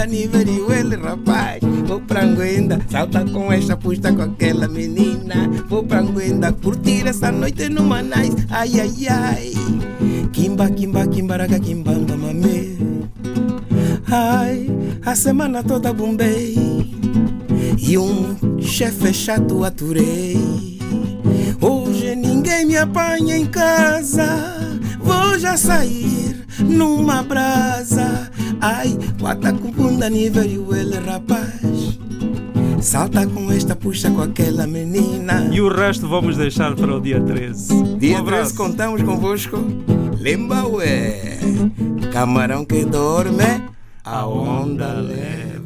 bunda 0.00 0.06
nível 0.06 0.72
ele 0.72 0.96
rapaz. 0.96 1.60
Vou 1.86 2.00
pra 2.00 2.24
Anguenda, 2.24 2.80
salta 2.88 3.24
com 3.24 3.52
esta, 3.52 3.76
puxa 3.76 4.12
com 4.12 4.22
aquela 4.22 4.68
menina. 4.68 5.48
Vou 5.68 5.82
pra 5.82 6.00
Anguenda, 6.00 6.52
curtir 6.52 7.06
essa 7.06 7.30
noite 7.30 7.68
no 7.68 7.82
Manais. 7.82 8.34
Ai 8.50 8.80
ai 8.80 9.08
ai, 9.08 9.52
kimba 10.32 10.70
kimba 10.70 11.06
kimbaraga 11.06 11.58
kimbamba 11.58 12.16
mamê. 12.16 12.76
Ai, 14.10 14.66
a 15.04 15.14
semana 15.14 15.62
toda 15.62 15.92
bombei 15.92 16.56
E 17.78 17.96
um 17.96 18.60
chefe 18.60 19.14
chato 19.14 19.62
aturei 19.62 20.80
Hoje 21.60 22.16
ninguém 22.16 22.66
me 22.66 22.76
apanha 22.76 23.36
em 23.36 23.46
casa 23.46 24.26
Vou 25.00 25.38
já 25.38 25.56
sair 25.56 26.29
numa 26.64 27.22
brasa. 27.22 28.30
Ai, 28.60 28.98
bota 29.18 29.52
com 29.52 29.70
bunda 29.70 30.08
nível 30.08 30.44
ele 30.44 30.98
rapaz. 30.98 31.98
Salta 32.80 33.26
com 33.26 33.52
esta, 33.52 33.76
puxa 33.76 34.10
com 34.10 34.22
aquela 34.22 34.66
menina. 34.66 35.48
E 35.52 35.60
o 35.60 35.68
resto 35.68 36.08
vamos 36.08 36.36
deixar 36.36 36.74
para 36.74 36.96
o 36.96 37.00
dia 37.00 37.20
13. 37.20 37.68
Dia 37.68 37.82
um 37.82 37.98
13 37.98 38.16
abraço. 38.20 38.54
contamos 38.56 39.02
convosco. 39.02 39.58
Lembra 40.18 40.66
ué 40.66 41.38
Camarão 42.12 42.64
que 42.64 42.84
dorme 42.84 43.62
A 44.04 44.26
onda 44.26 44.92
leva 44.92 45.59